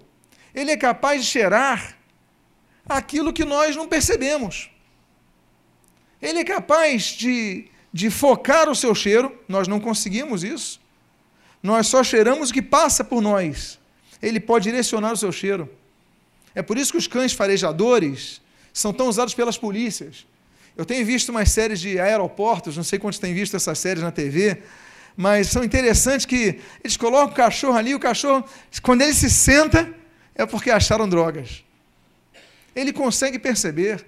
[0.54, 1.98] ele é capaz de cheirar
[2.88, 4.72] aquilo que nós não percebemos.
[6.22, 10.80] Ele é capaz de, de focar o seu cheiro, nós não conseguimos isso.
[11.62, 13.80] Nós só cheiramos o que passa por nós.
[14.22, 15.70] Ele pode direcionar o seu cheiro.
[16.54, 18.42] É por isso que os cães farejadores
[18.74, 20.26] são tão usados pelas polícias.
[20.78, 24.12] Eu tenho visto umas séries de aeroportos, não sei quantos têm visto essas séries na
[24.12, 24.62] TV,
[25.16, 28.44] mas são interessantes que eles colocam o cachorro ali, o cachorro,
[28.82, 29.94] quando ele se senta,
[30.36, 31.64] é porque acharam drogas.
[32.76, 34.06] Ele consegue perceber.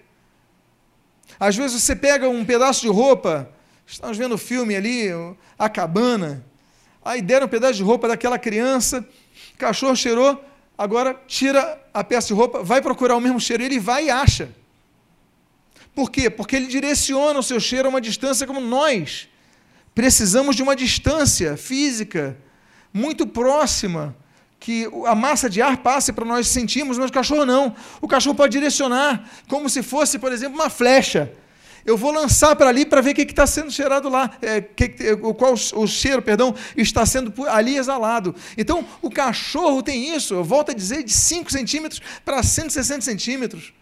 [1.39, 3.49] Às vezes você pega um pedaço de roupa,
[3.85, 5.07] estamos vendo o filme ali,
[5.57, 6.43] A Cabana,
[7.03, 9.07] aí deram um pedaço de roupa daquela criança,
[9.53, 10.43] o cachorro cheirou,
[10.77, 14.49] agora tira a peça de roupa, vai procurar o mesmo cheiro, ele vai e acha.
[15.97, 16.29] Por quê?
[16.29, 19.27] Porque ele direciona o seu cheiro a uma distância como nós
[19.95, 22.37] precisamos de uma distância física
[22.93, 24.15] muito próxima
[24.59, 27.75] que a massa de ar passe para nós sentirmos, mas o cachorro não.
[27.99, 31.33] O cachorro pode direcionar, como se fosse, por exemplo, uma flecha.
[31.83, 34.89] Eu vou lançar para ali para ver o que está sendo cheirado lá, é, que,
[35.35, 38.35] qual o cheiro, perdão, está sendo ali exalado.
[38.55, 43.73] Então, o cachorro tem isso, eu volto a dizer, de 5 centímetros para 160 centímetros.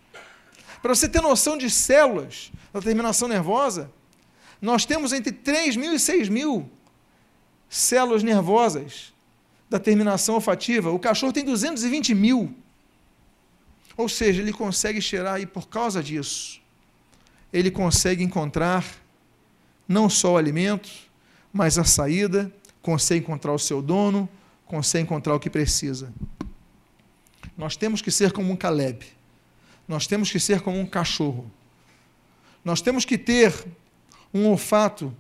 [0.86, 3.90] Para você ter noção de células da terminação nervosa,
[4.62, 6.70] nós temos entre 3 mil e 6 mil
[7.68, 9.12] células nervosas
[9.68, 10.92] da terminação olfativa.
[10.92, 12.54] O cachorro tem 220 mil.
[13.98, 16.62] Ou seja, ele consegue cheirar e por causa disso,
[17.52, 18.86] ele consegue encontrar
[19.88, 20.92] não só o alimento,
[21.52, 24.30] mas a saída, consegue encontrar o seu dono,
[24.68, 26.14] consegue encontrar o que precisa.
[27.58, 29.15] Nós temos que ser como um Caleb.
[29.88, 31.52] Nós temos que ser como um cachorro.
[32.64, 33.54] Nós temos que ter
[34.34, 35.16] um olfato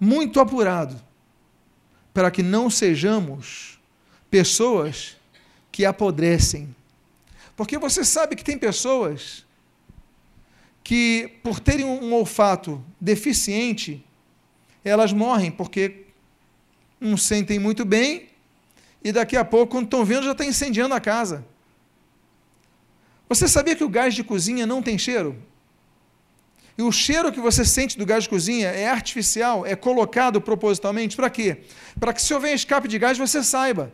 [0.00, 1.00] muito apurado
[2.14, 3.78] para que não sejamos
[4.30, 5.16] pessoas
[5.70, 6.74] que apodrecem.
[7.56, 9.44] Porque você sabe que tem pessoas
[10.82, 14.04] que, por terem um olfato deficiente,
[14.84, 16.06] elas morrem porque
[17.00, 18.28] não sentem muito bem
[19.02, 21.44] e daqui a pouco, quando estão vendo, já está incendiando a casa.
[23.28, 25.36] Você sabia que o gás de cozinha não tem cheiro?
[26.78, 31.16] E o cheiro que você sente do gás de cozinha é artificial, é colocado propositalmente.
[31.16, 31.62] Para quê?
[31.98, 33.92] Para que se houver escape de gás, você saiba.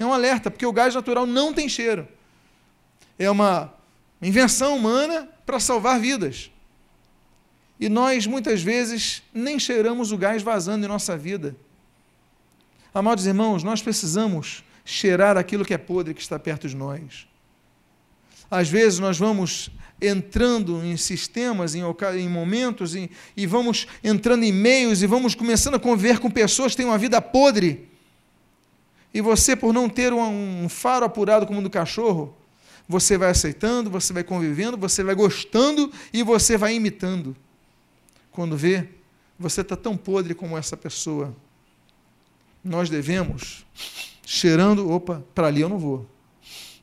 [0.00, 2.08] É um alerta, porque o gás natural não tem cheiro.
[3.16, 3.72] É uma
[4.20, 6.50] invenção humana para salvar vidas.
[7.78, 11.54] E nós, muitas vezes, nem cheiramos o gás vazando em nossa vida.
[12.92, 17.28] Amados irmãos, nós precisamos cheirar aquilo que é podre que está perto de nós.
[18.50, 21.82] Às vezes nós vamos entrando em sistemas, em,
[22.18, 26.72] em momentos, em, e vamos entrando em meios e vamos começando a conviver com pessoas
[26.72, 27.88] que têm uma vida podre.
[29.12, 32.36] E você, por não ter um, um faro apurado como o do cachorro,
[32.88, 37.34] você vai aceitando, você vai convivendo, você vai gostando e você vai imitando.
[38.30, 38.88] Quando vê,
[39.38, 41.34] você está tão podre como essa pessoa.
[42.62, 43.64] Nós devemos,
[44.26, 46.13] cheirando, opa, para ali eu não vou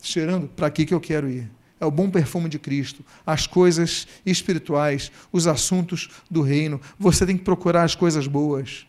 [0.01, 1.49] cheirando para aqui que eu quero ir.
[1.79, 6.79] É o bom perfume de Cristo, as coisas espirituais, os assuntos do reino.
[6.99, 8.85] Você tem que procurar as coisas boas.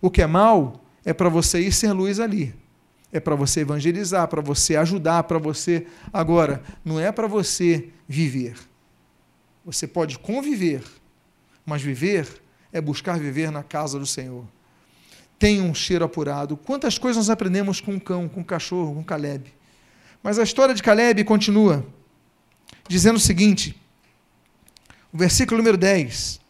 [0.00, 2.54] O que é mal é para você ir ser luz ali.
[3.12, 5.86] É para você evangelizar, para você ajudar, para você.
[6.12, 8.56] Agora, não é para você viver.
[9.64, 10.82] Você pode conviver,
[11.64, 12.26] mas viver
[12.72, 14.44] é buscar viver na casa do Senhor.
[15.38, 16.56] Tem um cheiro apurado.
[16.56, 19.52] Quantas coisas nós aprendemos com um cão, com um cachorro, com um Caleb?
[20.24, 21.86] Mas a história de Caleb continua,
[22.88, 23.78] dizendo o seguinte:
[25.12, 26.40] o versículo número 10: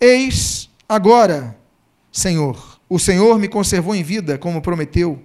[0.00, 1.54] Eis agora,
[2.10, 5.22] Senhor, o Senhor me conservou em vida, como prometeu.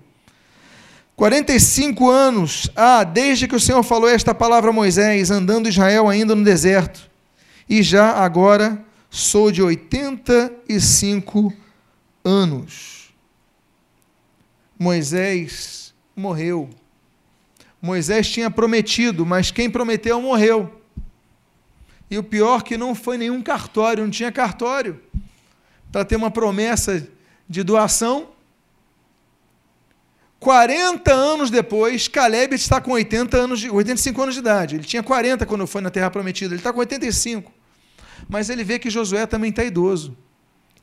[1.16, 6.36] 45 anos há desde que o Senhor falou esta palavra a Moisés, andando Israel ainda
[6.36, 7.10] no deserto,
[7.70, 11.54] e já agora sou de 85
[12.26, 13.14] anos.
[14.78, 16.70] Moisés morreu.
[17.82, 20.82] Moisés tinha prometido, mas quem prometeu morreu.
[22.10, 25.02] E o pior que não foi nenhum cartório, não tinha cartório
[25.92, 27.08] para ter uma promessa
[27.50, 28.30] de doação.
[30.40, 34.76] 40 anos depois, Caleb está com 80 anos de, 85 anos de idade.
[34.76, 37.52] Ele tinha 40 quando foi na Terra Prometida, ele está com 85.
[38.30, 40.16] Mas ele vê que Josué também está idoso.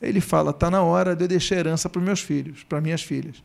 [0.01, 3.42] Ele fala: está na hora de eu deixar herança para meus filhos, para minhas filhas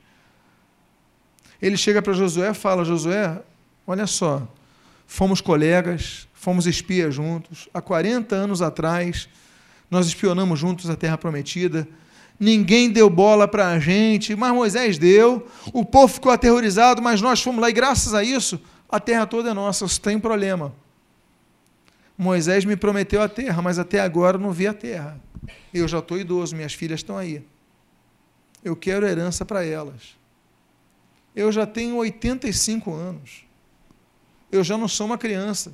[1.62, 3.41] ele chega para Josué e fala: Josué,
[3.86, 4.47] olha só,
[5.08, 9.30] fomos colegas, fomos espias juntos, há 40 anos atrás,
[9.89, 11.88] nós espionamos juntos a terra prometida.
[12.39, 17.41] ninguém deu bola para a gente, mas Moisés deu, o povo ficou aterrorizado, mas nós
[17.41, 20.74] fomos lá e graças a isso, a terra toda é nossa, Isso tem problema.
[22.18, 25.20] Moisés me prometeu a terra, mas até agora não vi a terra.
[25.74, 27.43] Eu já estou idoso, minhas filhas estão aí.
[28.64, 30.16] Eu quero herança para elas.
[31.36, 33.45] Eu já tenho 85 anos.
[34.51, 35.73] Eu já não sou uma criança.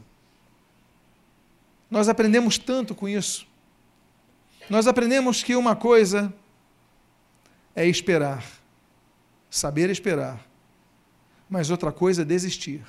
[1.90, 3.48] Nós aprendemos tanto com isso.
[4.70, 6.34] Nós aprendemos que uma coisa
[7.76, 8.46] é esperar,
[9.50, 10.46] saber esperar,
[11.50, 12.84] mas outra coisa é desistir.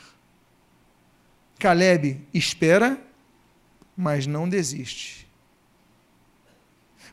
[1.58, 3.00] Caleb espera,
[3.96, 5.26] mas não desiste.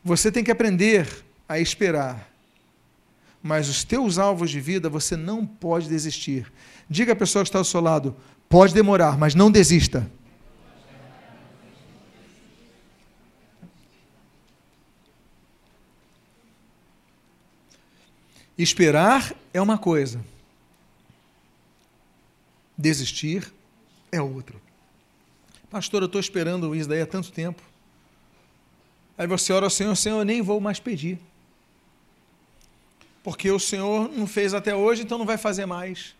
[0.03, 2.29] Você tem que aprender a esperar,
[3.47, 6.51] mas os teus alvos de vida você não pode desistir.
[6.89, 8.13] Diga à pessoa que está ao seu lado:
[8.49, 10.11] pode demorar, mas não desista.
[18.57, 20.19] Esperar é uma coisa,
[22.77, 23.53] desistir
[24.11, 24.57] é outra.
[25.69, 27.61] Pastor, eu estou esperando isso daí há tanto tempo.
[29.17, 31.19] Aí você ora ao Senhor, Senhor, eu nem vou mais pedir.
[33.28, 36.15] Porque o Senhor não fez até hoje, então não vai fazer mais.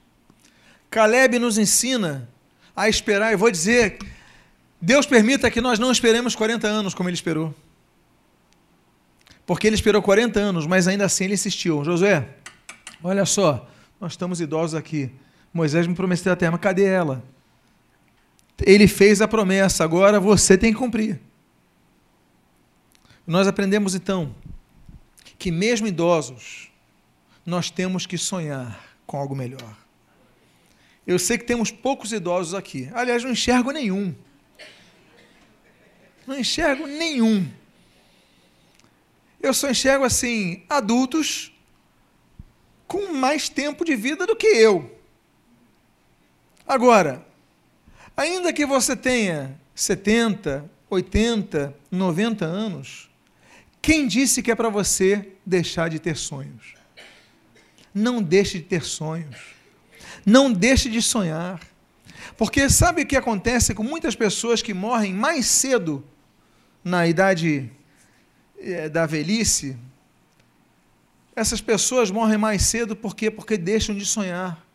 [0.89, 2.28] Caleb nos ensina
[2.76, 3.97] a esperar, e vou dizer,
[4.82, 7.55] Deus permita que nós não esperemos 40 anos como ele esperou.
[9.45, 11.82] Porque ele esperou 40 anos, mas ainda assim ele insistiu.
[11.82, 12.28] Josué,
[13.01, 13.70] olha só,
[14.01, 15.10] nós estamos idosos aqui.
[15.53, 17.24] Moisés me prometeu a terra, cadê ela?
[18.62, 21.22] Ele fez a promessa, agora você tem que cumprir.
[23.26, 24.36] Nós aprendemos então
[25.39, 26.66] que, mesmo idosos,
[27.48, 29.74] nós temos que sonhar com algo melhor.
[31.08, 32.89] Eu sei que temos poucos idosos aqui.
[32.93, 34.14] Aliás, não enxergo nenhum.
[36.28, 37.50] Não enxergo nenhum.
[39.39, 41.54] Eu só enxergo assim, adultos
[42.86, 45.00] com mais tempo de vida do que eu.
[46.68, 47.26] Agora,
[48.18, 53.10] ainda que você tenha 70, 80, 90 anos,
[53.82, 56.76] quem disse que é para você deixar de ter sonhos?
[57.98, 59.36] Não deixe de ter sonhos.
[60.26, 61.60] Não deixe de sonhar.
[62.38, 66.06] Porque sabe o que acontece com muitas pessoas que morrem mais cedo
[66.84, 67.72] na idade
[68.60, 69.78] é, da velhice,
[71.36, 73.30] essas pessoas morrem mais cedo por quê?
[73.30, 74.66] Porque deixam de sonhar.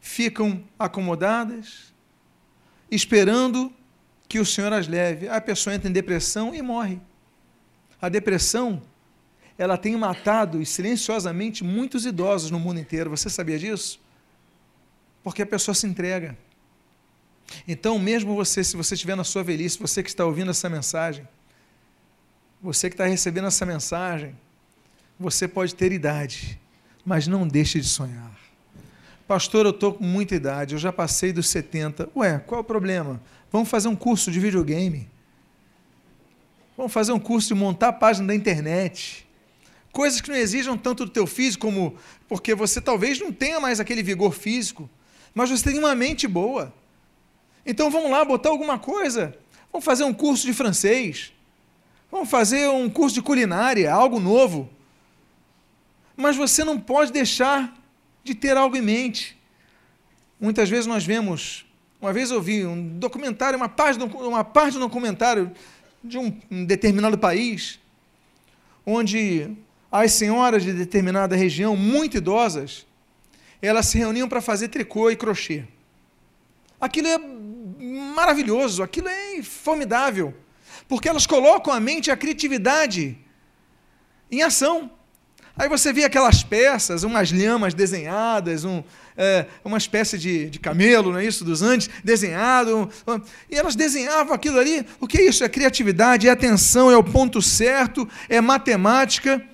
[0.00, 1.92] Ficam acomodadas,
[2.90, 3.72] esperando
[4.28, 5.28] que o Senhor as leve.
[5.28, 7.00] A pessoa entra em depressão e morre.
[8.00, 8.82] A depressão,
[9.58, 13.10] ela tem matado silenciosamente muitos idosos no mundo inteiro.
[13.10, 14.00] Você sabia disso?
[15.22, 16.38] Porque a pessoa se entrega.
[17.66, 21.26] Então, mesmo você, se você estiver na sua velhice, você que está ouvindo essa mensagem,
[22.62, 24.36] você que está recebendo essa mensagem,
[25.18, 26.58] você pode ter idade,
[27.04, 28.30] mas não deixe de sonhar.
[29.26, 32.08] Pastor, eu estou com muita idade, eu já passei dos 70.
[32.16, 33.20] Ué, qual é o problema?
[33.50, 35.08] Vamos fazer um curso de videogame.
[36.76, 39.27] Vamos fazer um curso de montar a página da internet.
[39.92, 41.96] Coisas que não exijam tanto do teu físico, como
[42.28, 44.88] porque você talvez não tenha mais aquele vigor físico,
[45.34, 46.72] mas você tem uma mente boa.
[47.64, 49.36] Então vamos lá botar alguma coisa.
[49.72, 51.32] Vamos fazer um curso de francês.
[52.10, 54.70] Vamos fazer um curso de culinária, algo novo.
[56.16, 57.76] Mas você não pode deixar
[58.24, 59.38] de ter algo em mente.
[60.40, 61.66] Muitas vezes nós vemos,
[62.00, 65.52] uma vez eu vi um documentário, uma parte, uma parte do documentário
[66.02, 67.78] de um, um determinado país,
[68.86, 69.50] onde
[69.90, 72.86] as senhoras de determinada região, muito idosas,
[73.60, 75.64] elas se reuniam para fazer tricô e crochê.
[76.80, 77.18] Aquilo é
[78.14, 80.34] maravilhoso, aquilo é formidável
[80.88, 83.16] porque elas colocam a mente e a criatividade
[84.30, 84.90] em ação.
[85.54, 88.82] Aí você vê aquelas peças, umas lhamas desenhadas, um,
[89.16, 92.88] é, uma espécie de, de camelo, não é isso, dos Andes, desenhado.
[93.50, 94.86] E elas desenhavam aquilo ali.
[95.00, 95.42] O que é isso?
[95.42, 99.44] É criatividade, é atenção, é o ponto certo, é matemática.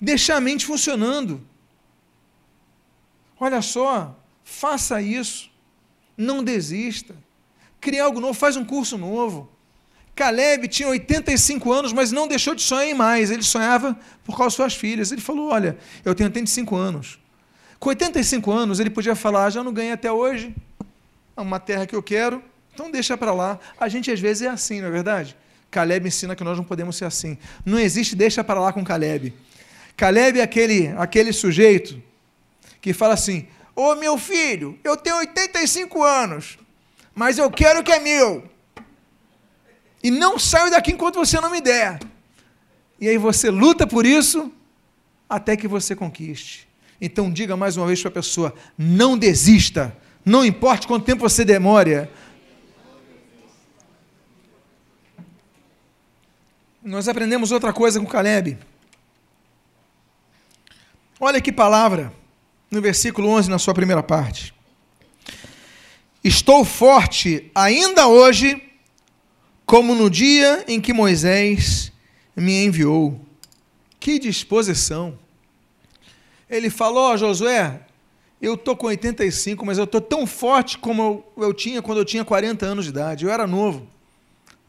[0.00, 1.40] Deixar a mente funcionando.
[3.38, 5.50] Olha só, faça isso.
[6.16, 7.14] Não desista.
[7.80, 9.50] Crie algo novo, faz um curso novo.
[10.14, 13.30] Caleb tinha 85 anos, mas não deixou de sonhar mais.
[13.30, 15.10] Ele sonhava por causa das suas filhas.
[15.10, 17.18] Ele falou: Olha, eu tenho 85 anos.
[17.80, 20.54] Com 85 anos, ele podia falar: Já não ganhei até hoje.
[21.36, 22.42] É uma terra que eu quero,
[22.72, 23.58] então deixa para lá.
[23.78, 25.36] A gente às vezes é assim, não é verdade?
[25.68, 27.36] Caleb ensina que nós não podemos ser assim.
[27.66, 29.34] Não existe deixa para lá com Caleb.
[29.96, 32.02] Caleb é aquele, aquele sujeito
[32.80, 36.58] que fala assim: Ô oh, meu filho, eu tenho 85 anos,
[37.14, 38.48] mas eu quero o que é meu.
[40.02, 41.98] E não saio daqui enquanto você não me der.
[43.00, 44.52] E aí você luta por isso,
[45.28, 46.68] até que você conquiste.
[47.00, 51.44] Então diga mais uma vez para a pessoa: não desista, não importa quanto tempo você
[51.44, 52.08] demore.
[56.82, 58.58] Nós aprendemos outra coisa com Caleb.
[61.26, 62.12] Olha que palavra
[62.70, 64.52] no versículo 11, na sua primeira parte.
[66.22, 68.62] Estou forte ainda hoje,
[69.64, 71.90] como no dia em que Moisés
[72.36, 73.18] me enviou.
[73.98, 75.18] Que disposição!
[76.46, 77.80] Ele falou a Josué:
[78.38, 82.04] Eu estou com 85, mas eu estou tão forte como eu, eu tinha quando eu
[82.04, 83.24] tinha 40 anos de idade.
[83.24, 83.88] Eu era novo,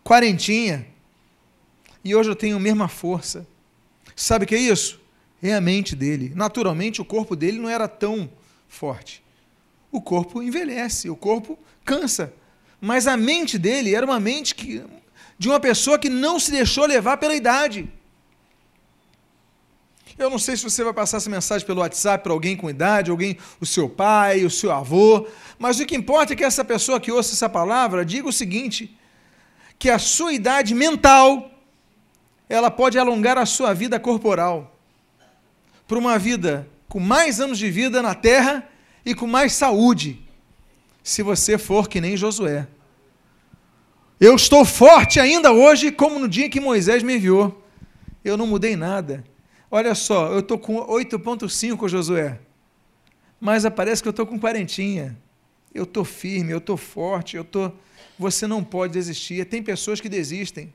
[0.05, 0.87] quarentinha.
[2.01, 3.45] E hoje eu tenho a mesma força.
[4.15, 5.03] Sabe o que é isso?
[5.41, 6.31] É a mente dele.
[6.35, 8.29] Naturalmente, o corpo dele não era tão
[8.67, 9.23] forte.
[9.91, 12.33] O corpo envelhece, o corpo cansa.
[12.81, 14.83] Mas a mente dele era uma mente que,
[15.37, 17.89] de uma pessoa que não se deixou levar pela idade.
[20.17, 23.11] Eu não sei se você vai passar essa mensagem pelo WhatsApp para alguém com idade,
[23.11, 25.27] alguém, o seu pai, o seu avô,
[25.59, 28.97] mas o que importa é que essa pessoa que ouça essa palavra diga o seguinte:
[29.77, 31.51] que a sua idade mental
[32.47, 34.74] ela pode alongar a sua vida corporal
[35.87, 38.67] para uma vida com mais anos de vida na terra
[39.05, 40.19] e com mais saúde,
[41.03, 42.67] se você for que nem Josué.
[44.19, 47.61] Eu estou forte ainda hoje, como no dia que Moisés me enviou.
[48.23, 49.23] Eu não mudei nada.
[49.69, 52.39] Olha só, eu estou com 8,5, Josué.
[53.39, 55.17] Mas parece que eu estou com quarentinha.
[55.73, 57.71] Eu estou firme, eu estou forte, eu tô.
[58.17, 59.45] Você não pode desistir.
[59.45, 60.73] Tem pessoas que desistem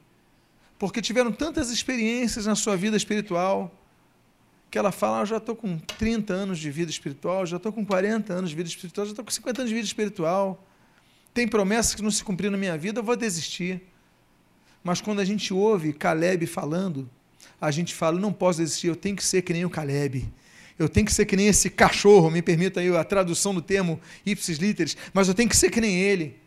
[0.79, 3.71] porque tiveram tantas experiências na sua vida espiritual
[4.71, 7.85] que ela fala: ah, já estou com 30 anos de vida espiritual, já estou com
[7.85, 10.65] 40 anos de vida espiritual, já estou com 50 anos de vida espiritual.
[11.35, 13.83] Tem promessas que não se cumpriram na minha vida, eu vou desistir.
[14.83, 17.11] Mas quando a gente ouve Caleb falando,
[17.61, 20.33] a gente fala: não posso desistir, eu tenho que ser que nem o Caleb.
[20.79, 24.01] Eu tenho que ser que nem esse cachorro, me permita aí a tradução do termo
[24.25, 26.39] ipsis literis, mas eu tenho que ser que nem ele.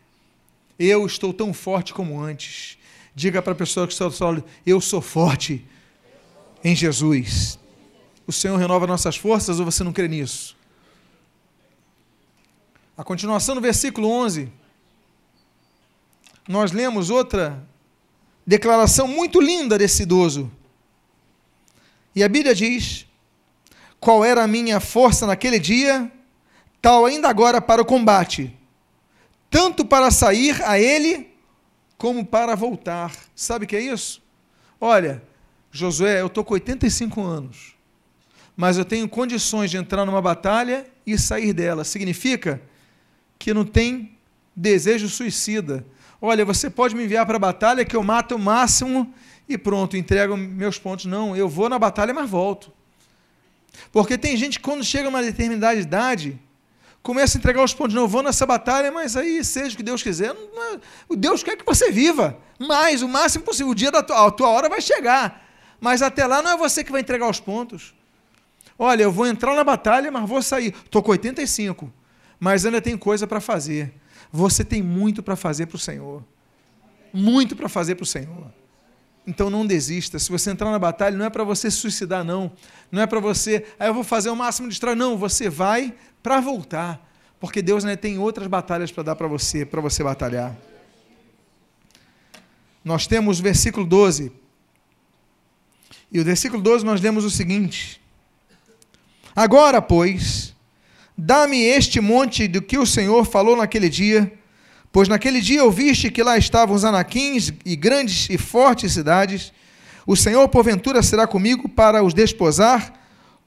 [0.79, 2.79] Eu estou tão forte como antes.
[3.13, 5.63] Diga para a pessoa que está ao seu lado: eu sou forte
[6.63, 7.59] em Jesus.
[8.25, 10.55] O Senhor renova nossas forças ou você não crê nisso?
[12.97, 14.51] A continuação do versículo 11,
[16.47, 17.63] nós lemos outra
[18.45, 20.51] declaração muito linda desse idoso.
[22.15, 23.07] E a Bíblia diz:
[23.99, 26.11] Qual era a minha força naquele dia,
[26.81, 28.55] tal ainda agora para o combate,
[29.49, 31.33] tanto para sair a ele,
[31.97, 33.15] como para voltar.
[33.35, 34.21] Sabe o que é isso?
[34.79, 35.23] Olha,
[35.71, 37.72] Josué, eu estou com 85 anos,
[38.55, 41.83] mas eu tenho condições de entrar numa batalha e sair dela.
[41.83, 42.61] Significa
[43.39, 44.17] que não tem
[44.55, 45.85] desejo suicida.
[46.21, 49.13] Olha, você pode me enviar para a batalha que eu mato o máximo
[49.49, 51.05] e pronto, entrego meus pontos.
[51.05, 52.71] Não, eu vou na batalha, mas volto.
[53.91, 56.39] Porque tem gente que quando chega a uma determinada idade,
[57.01, 57.93] começa a entregar os pontos.
[57.93, 60.31] Não, eu vou nessa batalha, mas aí seja o que Deus quiser.
[60.31, 60.79] É,
[61.09, 63.71] o Deus quer que você viva mais, o máximo possível.
[63.71, 65.43] O dia da tua, a tua hora vai chegar.
[65.81, 67.93] Mas até lá não é você que vai entregar os pontos.
[68.77, 70.73] Olha, eu vou entrar na batalha, mas vou sair.
[70.85, 71.91] Estou com 85,
[72.39, 73.93] mas ainda tem coisa para fazer.
[74.31, 76.23] Você tem muito para fazer para o Senhor.
[77.13, 78.51] Muito para fazer para o Senhor.
[79.25, 80.19] Então não desista.
[80.19, 82.51] Se você entrar na batalha, não é para você se suicidar, não.
[82.91, 84.97] Não é para você, aí ah, eu vou fazer o máximo de estrago.
[84.97, 87.09] Não, você vai para voltar.
[87.39, 90.55] Porque Deus né, tem outras batalhas para dar para você, para você batalhar.
[92.83, 94.31] Nós temos o versículo 12.
[96.11, 98.01] E o versículo 12 nós lemos o seguinte:
[99.35, 100.55] Agora, pois,
[101.17, 104.31] dá-me este monte do que o Senhor falou naquele dia
[104.93, 109.51] Pois naquele dia ouviste que lá estavam os anaquins e grandes e fortes cidades.
[110.05, 112.93] O Senhor, porventura, será comigo para os desposar,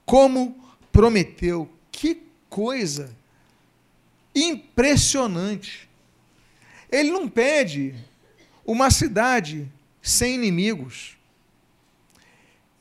[0.05, 0.57] como
[0.91, 1.69] prometeu.
[1.89, 3.15] Que coisa
[4.35, 5.87] impressionante.
[6.91, 7.95] Ele não pede
[8.65, 9.71] uma cidade
[10.01, 11.15] sem inimigos.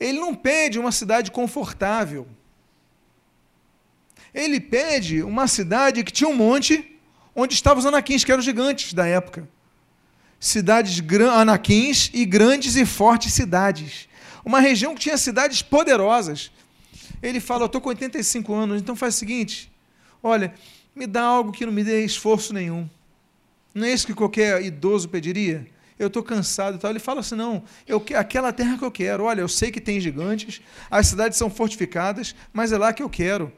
[0.01, 2.27] Ele não pede uma cidade confortável.
[4.37, 6.95] Ele pede uma cidade que tinha um monte
[7.35, 9.49] onde estavam os anaquins, que eram gigantes da época.
[10.39, 14.11] Cidades anaquins e grandes e fortes cidades.
[14.45, 16.53] Uma região que tinha cidades poderosas.
[17.23, 19.73] Ele fala: Eu estou com 85 anos, então faz o seguinte:
[20.23, 20.53] olha,
[20.95, 22.87] me dá algo que não me dê esforço nenhum.
[23.75, 25.67] Não é isso que qualquer idoso pediria?
[25.99, 26.91] Eu estou cansado e tal.
[26.91, 29.25] Ele fala assim: não, eu, aquela terra que eu quero.
[29.25, 30.61] Olha, eu sei que tem gigantes,
[30.91, 33.51] as cidades são fortificadas, mas é lá que eu quero.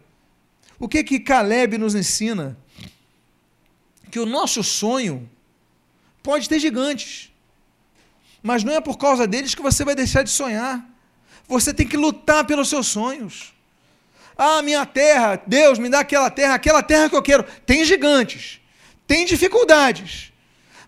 [0.78, 2.56] O que que Caleb nos ensina?
[4.10, 5.28] que o nosso sonho
[6.22, 7.30] pode ter gigantes,
[8.42, 10.84] mas não é por causa deles que você vai deixar de sonhar.
[11.46, 13.54] Você tem que lutar pelos seus sonhos.
[14.36, 17.44] Ah, minha terra, Deus, me dá aquela terra, aquela terra que eu quero.
[17.66, 18.60] Tem gigantes,
[19.06, 20.32] tem dificuldades,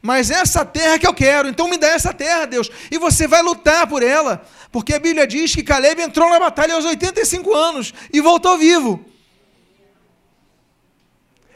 [0.00, 2.70] mas essa terra que eu quero, então me dá essa terra, Deus.
[2.90, 6.74] E você vai lutar por ela, porque a Bíblia diz que Caleb entrou na batalha
[6.74, 9.04] aos 85 anos e voltou vivo.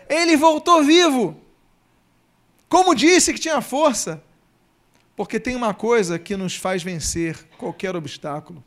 [0.09, 1.41] Ele voltou vivo.
[2.69, 4.23] Como disse que tinha força,
[5.17, 8.63] porque tem uma coisa que nos faz vencer qualquer obstáculo.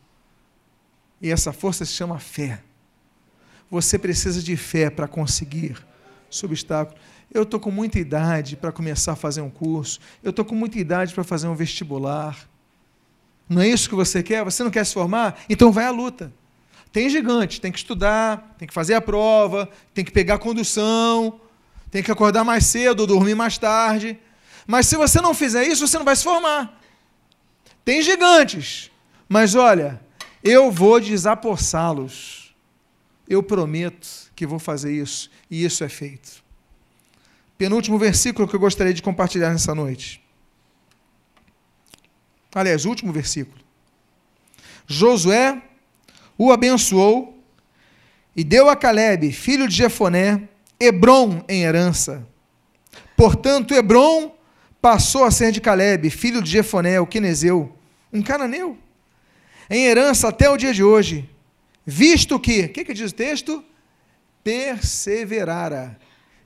[1.21, 2.61] E essa força se chama fé.
[3.69, 5.77] Você precisa de fé para conseguir
[6.31, 6.97] esse obstáculo.
[7.33, 9.99] Eu estou com muita idade para começar a fazer um curso.
[10.23, 12.47] Eu estou com muita idade para fazer um vestibular.
[13.49, 14.43] Não é isso que você quer?
[14.43, 15.39] Você não quer se formar?
[15.49, 16.31] Então vai à luta.
[16.97, 21.39] Tem gigante, tem que estudar, tem que fazer a prova, tem que pegar condução,
[21.91, 24.19] tem que acordar mais cedo, dormir mais tarde.
[24.65, 26.81] Mas se você não fizer isso, você não vai se formar.
[27.85, 28.89] Tem gigantes,
[29.29, 30.01] mas olha,
[30.43, 32.55] eu vou desapossá-los.
[33.29, 36.43] Eu prometo que vou fazer isso, e isso é feito.
[37.59, 40.19] Penúltimo versículo que eu gostaria de compartilhar nessa noite.
[42.55, 43.63] Aliás, último versículo.
[44.87, 45.61] Josué
[46.37, 47.37] o abençoou
[48.35, 50.47] e deu a Caleb, filho de Jefoné,
[50.79, 52.27] Hebron em herança.
[53.15, 54.35] Portanto, Hebron
[54.79, 57.75] passou a ser de Caleb, filho de Jefoné, o quenezeu,
[58.13, 58.77] um cananeu,
[59.69, 61.29] em herança até o dia de hoje,
[61.85, 63.63] visto que, o que, que diz o texto?
[64.43, 65.99] Perseverara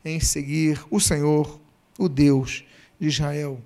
[0.04, 1.60] em seguir o Senhor,
[2.00, 2.64] o Deus
[3.00, 3.62] de Israel.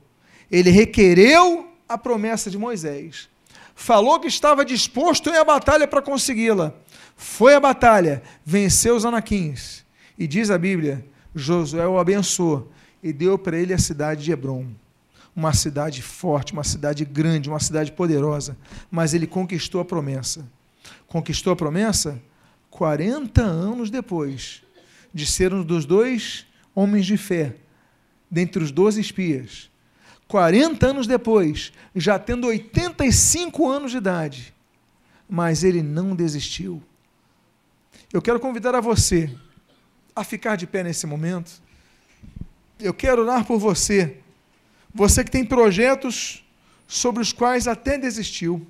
[0.51, 3.29] Ele requereu a promessa de Moisés,
[3.75, 6.73] falou que estava disposto em a batalha para consegui-la.
[7.15, 9.85] Foi a batalha, venceu os anaquins.
[10.17, 11.05] E diz a Bíblia:
[11.35, 12.71] Josué o abençoou
[13.03, 14.65] e deu para ele a cidade de Hebron.
[15.35, 18.57] Uma cidade forte, uma cidade grande, uma cidade poderosa.
[18.89, 20.49] Mas ele conquistou a promessa.
[21.05, 22.21] Conquistou a promessa
[22.69, 24.63] 40 anos depois
[25.13, 27.55] de ser um dos dois homens de fé,
[28.29, 29.69] dentre os doze espias.
[30.35, 34.53] 40 anos depois, já tendo 85 anos de idade,
[35.29, 36.83] mas ele não desistiu.
[38.11, 39.33] Eu quero convidar a você
[40.13, 41.53] a ficar de pé nesse momento.
[42.77, 44.17] Eu quero orar por você,
[44.93, 46.43] você que tem projetos
[46.85, 48.67] sobre os quais até desistiu,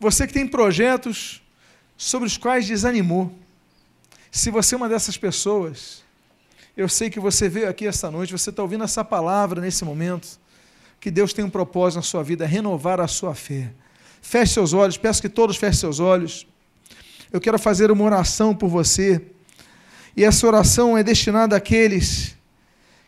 [0.00, 1.42] você que tem projetos
[1.98, 3.30] sobre os quais desanimou.
[4.30, 6.02] Se você é uma dessas pessoas,
[6.74, 10.45] eu sei que você veio aqui esta noite, você está ouvindo essa palavra nesse momento,
[11.00, 13.72] que Deus tem um propósito na sua vida, renovar a sua fé.
[14.20, 16.46] Feche seus olhos, peço que todos fechem seus olhos.
[17.32, 19.22] Eu quero fazer uma oração por você,
[20.16, 22.36] e essa oração é destinada àqueles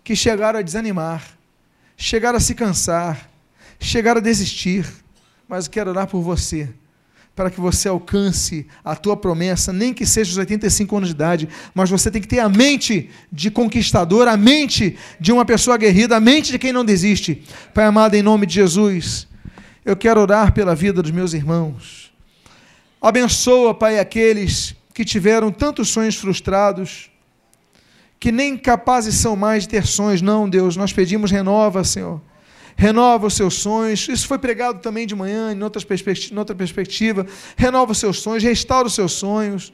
[0.04, 1.24] que chegaram a desanimar,
[1.96, 3.30] chegaram a se cansar,
[3.80, 4.86] chegaram a desistir,
[5.48, 6.68] mas eu quero orar por você
[7.38, 11.48] para que você alcance a tua promessa, nem que seja os 85 anos de idade,
[11.72, 16.16] mas você tem que ter a mente de conquistador, a mente de uma pessoa aguerrida,
[16.16, 17.44] a mente de quem não desiste.
[17.72, 19.28] Pai amado, em nome de Jesus,
[19.84, 22.12] eu quero orar pela vida dos meus irmãos.
[23.00, 27.08] Abençoa, Pai, aqueles que tiveram tantos sonhos frustrados,
[28.18, 30.20] que nem capazes são mais de ter sonhos.
[30.20, 32.20] Não, Deus, nós pedimos renova, Senhor
[32.78, 34.08] renova os seus sonhos.
[34.08, 37.26] Isso foi pregado também de manhã, em, outras perspectiva, outra perspectiva.
[37.56, 39.72] Renova os seus sonhos, restaura os seus sonhos.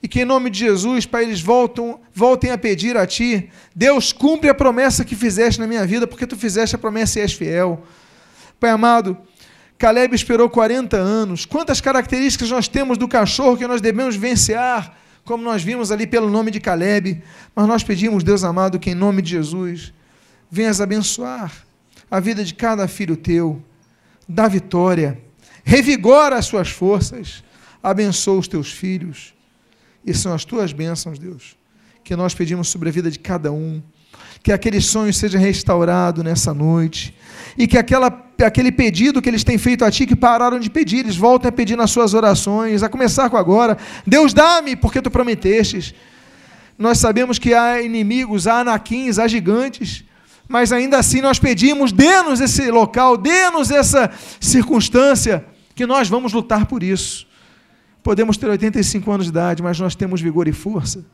[0.00, 3.50] E que em nome de Jesus, Pai, eles voltam, voltem a pedir a Ti.
[3.74, 7.22] Deus, cumpre a promessa que fizeste na minha vida, porque Tu fizeste a promessa e
[7.22, 7.82] és fiel.
[8.60, 9.18] Pai amado,
[9.76, 11.44] Caleb esperou 40 anos.
[11.44, 14.56] Quantas características nós temos do cachorro que nós devemos vencer,
[15.24, 17.24] como nós vimos ali pelo nome de Caleb.
[17.56, 19.92] Mas nós pedimos, Deus amado, que em nome de Jesus,
[20.48, 21.63] venhas abençoar
[22.14, 23.60] a vida de cada filho teu,
[24.28, 25.20] dá vitória,
[25.64, 27.42] revigora as suas forças,
[27.82, 29.34] abençoa os teus filhos.
[30.06, 31.56] E são as tuas bênçãos, Deus,
[32.04, 33.82] que nós pedimos sobre a vida de cada um.
[34.44, 37.16] Que aquele sonho seja restaurado nessa noite.
[37.58, 40.98] E que aquela, aquele pedido que eles têm feito a ti, que pararam de pedir,
[40.98, 43.76] eles voltem a pedir nas suas orações, a começar com agora.
[44.06, 45.92] Deus, dá-me, porque tu prometestes.
[46.78, 50.04] Nós sabemos que há inimigos, há anaquins, há gigantes
[50.48, 56.66] mas ainda assim nós pedimos, dê-nos esse local, dê-nos essa circunstância, que nós vamos lutar
[56.66, 57.26] por isso.
[58.02, 61.04] Podemos ter 85 anos de idade, mas nós temos vigor e força.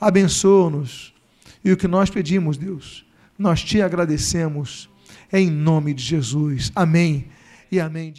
[0.00, 1.12] Abençoa-nos.
[1.64, 3.04] E o que nós pedimos, Deus,
[3.36, 4.88] nós te agradecemos,
[5.32, 6.70] em nome de Jesus.
[6.74, 7.28] Amém
[7.70, 8.12] e amém.